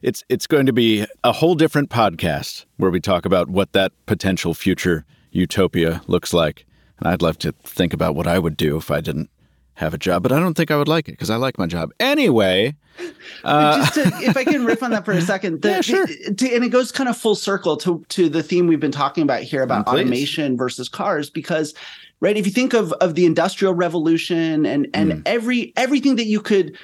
[0.02, 3.92] it's it's going to be a whole different podcast where we talk about what that
[4.06, 6.66] potential future utopia looks like.
[6.98, 9.30] And I'd love to think about what I would do if I didn't
[9.74, 11.66] have a job, but I don't think I would like it because I like my
[11.66, 12.74] job anyway.
[13.42, 16.06] Uh, Just to, if I can riff on that for a second, the, yeah, sure.
[16.06, 19.22] To, and it goes kind of full circle to to the theme we've been talking
[19.22, 20.00] about here about Please.
[20.00, 21.74] automation versus cars, because
[22.20, 25.22] right, if you think of of the industrial revolution and and mm.
[25.26, 26.78] every everything that you could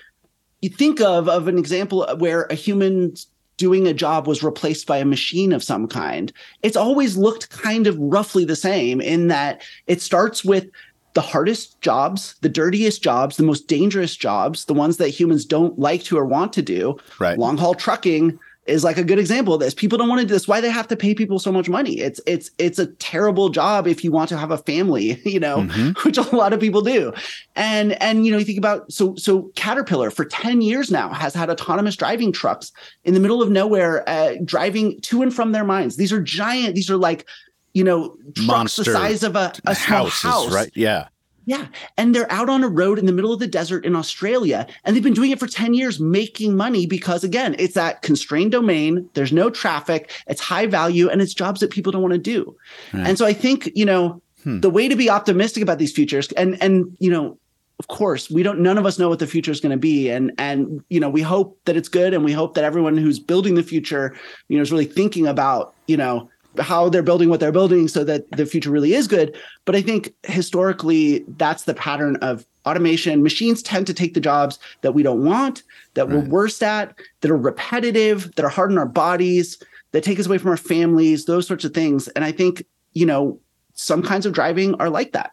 [0.61, 3.15] you think of of an example where a human
[3.57, 6.33] doing a job was replaced by a machine of some kind
[6.63, 10.67] it's always looked kind of roughly the same in that it starts with
[11.15, 15.79] the hardest jobs, the dirtiest jobs, the most dangerous jobs, the ones that humans don't
[15.79, 16.97] like to or want to do.
[17.19, 17.39] Right.
[17.39, 18.39] Long haul trucking,
[18.71, 19.75] is like a good example of this.
[19.75, 20.49] People don't want to do this.
[20.49, 21.99] Why they have to pay people so much money?
[21.99, 25.59] It's it's it's a terrible job if you want to have a family, you know,
[25.59, 25.91] mm-hmm.
[26.07, 27.13] which a lot of people do.
[27.57, 31.35] And and you know, you think about so so Caterpillar for 10 years now has
[31.35, 32.73] had autonomous driving trucks
[33.05, 35.97] in the middle of nowhere uh, driving to and from their mines.
[35.97, 37.27] These are giant, these are like,
[37.75, 40.53] you know, trucks Monster the size of a, a small houses, house.
[40.53, 40.71] Right.
[40.75, 41.09] Yeah
[41.47, 41.67] Yeah.
[41.97, 44.67] And they're out on a road in the middle of the desert in Australia.
[44.85, 48.53] And they've been doing it for 10 years, making money because, again, it's that constrained
[48.53, 49.09] domain.
[49.15, 52.57] There's no traffic, it's high value, and it's jobs that people don't want to do.
[52.93, 53.07] Right.
[53.07, 54.61] And so I think, you know, hmm.
[54.61, 57.39] the way to be optimistic about these futures, and, and, you know,
[57.81, 60.11] of course we don't none of us know what the future is going to be
[60.11, 63.19] and and you know we hope that it's good and we hope that everyone who's
[63.19, 64.15] building the future
[64.49, 66.29] you know is really thinking about you know
[66.59, 69.37] how they're building what they're building so that the future really is good.
[69.65, 73.23] But I think historically, that's the pattern of automation.
[73.23, 75.63] Machines tend to take the jobs that we don't want,
[75.95, 76.17] that right.
[76.17, 80.27] we're worst at, that are repetitive, that are hard on our bodies, that take us
[80.27, 82.09] away from our families, those sorts of things.
[82.09, 83.41] And I think, you know,
[83.75, 85.33] some kinds of driving are like that.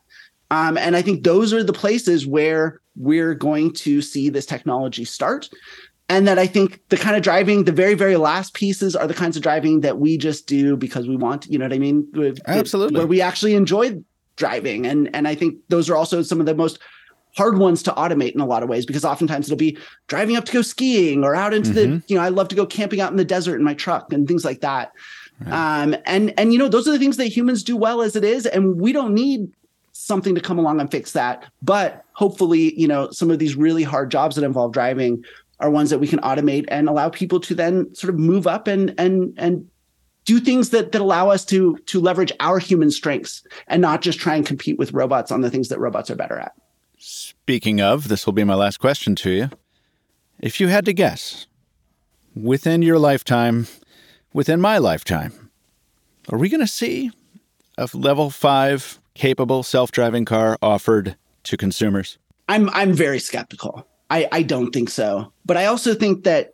[0.50, 5.04] Um, and I think those are the places where we're going to see this technology
[5.04, 5.50] start
[6.10, 9.14] and that I think the kind of driving, the very, very last pieces are the
[9.14, 12.08] kinds of driving that we just do because we want, you know what I mean?
[12.48, 12.98] Absolutely.
[12.98, 14.02] Where we actually enjoy
[14.38, 14.86] driving.
[14.86, 16.80] And and I think those are also some of the most
[17.36, 19.78] hard ones to automate in a lot of ways because oftentimes it'll be
[20.08, 21.98] driving up to go skiing or out into mm-hmm.
[21.98, 24.12] the, you know, I love to go camping out in the desert in my truck
[24.14, 24.92] and things like that.
[25.42, 25.84] Right.
[25.84, 28.24] Um, and and you know, those are the things that humans do well as it
[28.24, 29.52] is, and we don't need
[29.92, 31.46] something to come along and fix that.
[31.62, 35.24] But hopefully, you know, some of these really hard jobs that involve driving
[35.60, 38.68] are ones that we can automate and allow people to then sort of move up
[38.68, 39.68] and and and
[40.26, 44.20] do things that that allow us to to leverage our human strengths and not just
[44.20, 46.52] try and compete with robots on the things that robots are better at.
[46.98, 49.50] Speaking of, this will be my last question to you.
[50.40, 51.48] If you had to guess,
[52.36, 53.68] within your lifetime,
[54.34, 55.50] within my lifetime,
[56.30, 57.12] are we going to see
[57.78, 62.18] a level 5 capable self-driving car offered to consumers?
[62.48, 63.88] I'm I'm very skeptical.
[64.10, 65.32] I, I don't think so.
[65.46, 66.54] But I also think that,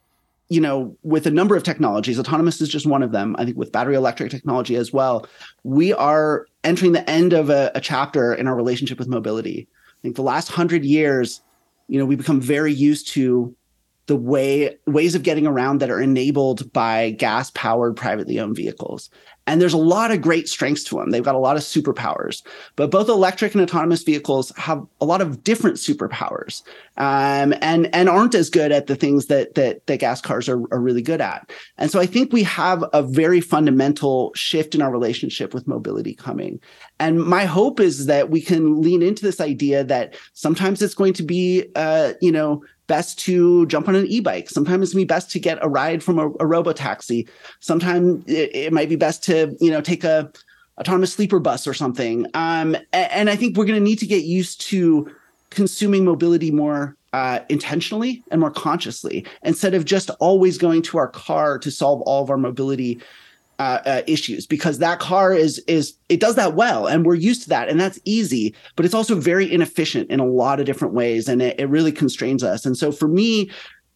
[0.50, 3.36] you know, with a number of technologies, autonomous is just one of them.
[3.40, 5.28] I think with battery electric technology as well,
[5.64, 9.68] we are entering the end of a, a chapter in our relationship with mobility.
[9.90, 11.42] I think the last hundred years,
[11.88, 13.56] you know, we become very used to
[14.06, 19.10] the way ways of getting around that are enabled by gas powered privately owned vehicles
[19.46, 22.44] and there's a lot of great strengths to them they've got a lot of superpowers.
[22.76, 26.64] But both electric and autonomous vehicles have a lot of different superpowers
[26.98, 30.62] um, and and aren't as good at the things that that, that gas cars are,
[30.72, 31.52] are really good at.
[31.78, 36.14] And so i think we have a very fundamental shift in our relationship with mobility
[36.14, 36.60] coming.
[37.00, 41.14] And my hope is that we can lean into this idea that sometimes it's going
[41.14, 42.64] to be uh, you know
[42.94, 44.52] best to jump on an e-bike.
[44.52, 47.28] Sometimes it's be best to get a ride from a, a robo taxi.
[47.60, 50.32] Sometimes it, it, might be best to, you know, take a
[50.78, 52.28] autonomous sleeper bus or something.
[52.36, 55.12] Um, and, and I think we're going to need to get used to
[55.50, 61.08] consuming mobility more uh, intentionally and more consciously instead of just always going to our
[61.08, 63.02] car to solve all of our mobility
[63.64, 67.44] uh, uh, issues because that car is is it does that well and we're used
[67.44, 70.94] to that and that's easy but it's also very inefficient in a lot of different
[70.94, 72.66] ways and it, it really constrains us.
[72.66, 73.50] And so for me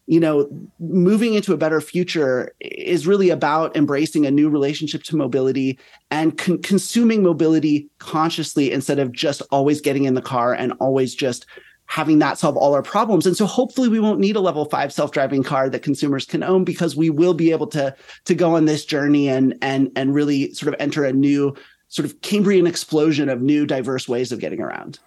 [0.06, 0.48] you know
[0.78, 5.78] moving into a better future is really about embracing a new relationship to mobility
[6.10, 11.14] and con- consuming mobility consciously instead of just always getting in the car and always
[11.14, 11.44] just
[11.88, 13.26] having that solve all our problems.
[13.26, 16.62] And so hopefully we won't need a level five self-driving car that consumers can own
[16.62, 20.52] because we will be able to, to go on this journey and, and, and really
[20.52, 21.56] sort of enter a new
[21.88, 24.98] sort of Cambrian explosion of new diverse ways of getting around.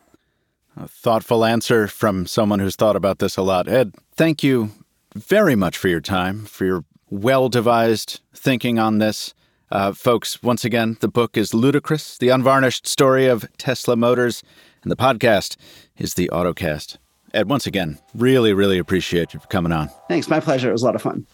[0.76, 3.68] A thoughtful answer from someone who's thought about this a lot.
[3.68, 4.72] Ed, thank you
[5.14, 9.36] very much for your time, for your well devised thinking on this.
[9.70, 14.44] Uh, folks, once again, the book is Ludicrous, the unvarnished story of Tesla Motors,
[14.84, 15.58] and the podcast
[15.98, 16.98] is the Autonocast.
[17.34, 19.90] Ed, once again, really, really appreciate you for coming on.
[20.10, 20.28] Thanks.
[20.28, 20.70] My pleasure.
[20.70, 21.26] It was a lot of fun.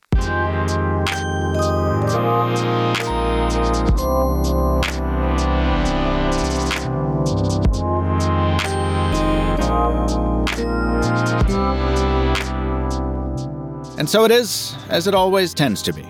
[13.98, 16.08] And so it is, as it always tends to be.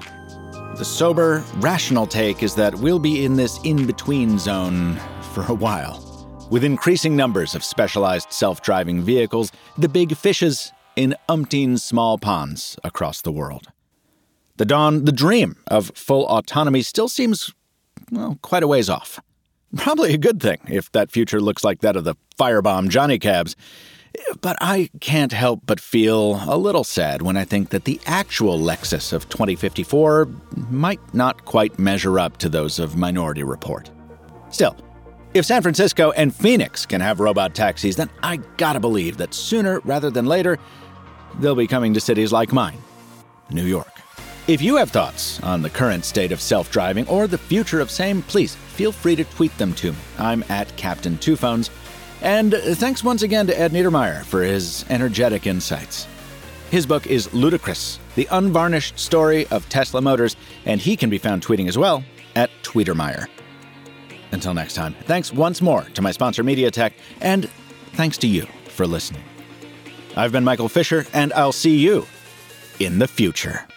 [0.75, 4.99] The sober, rational take is that we'll be in this in between zone
[5.33, 6.07] for a while.
[6.50, 12.78] With increasing numbers of specialized self driving vehicles, the big fishes in umpteen small ponds
[12.86, 13.68] across the world.
[14.56, 17.54] The dawn, the dream of full autonomy still seems,
[18.12, 19.20] well, quite a ways off.
[19.76, 23.58] Probably a good thing if that future looks like that of the firebomb Johnny Cabs.
[24.39, 28.58] But I can't help but feel a little sad when I think that the actual
[28.58, 30.30] Lexus of 2054
[30.70, 33.91] might not quite measure up to those of Minority Report.
[34.50, 34.78] Still,
[35.38, 39.79] if San Francisco and Phoenix can have robot taxis, then I gotta believe that sooner
[39.81, 40.57] rather than later,
[41.39, 42.77] they'll be coming to cities like mine,
[43.51, 43.91] New York.
[44.47, 47.91] If you have thoughts on the current state of self driving or the future of
[47.91, 49.97] same, please feel free to tweet them to me.
[50.17, 51.69] I'm at Captain Two Phones.
[52.21, 56.07] And thanks once again to Ed Niedermeyer for his energetic insights.
[56.72, 60.35] His book is Ludicrous, the unvarnished story of Tesla Motors,
[60.65, 62.03] and he can be found tweeting as well
[62.35, 63.27] at Tweetermeyer.
[64.32, 67.49] Until next time, thanks once more to my sponsor MediaTek, and
[67.94, 69.24] thanks to you for listening.
[70.16, 72.06] I've been Michael Fisher, and I'll see you
[72.80, 73.68] in the future.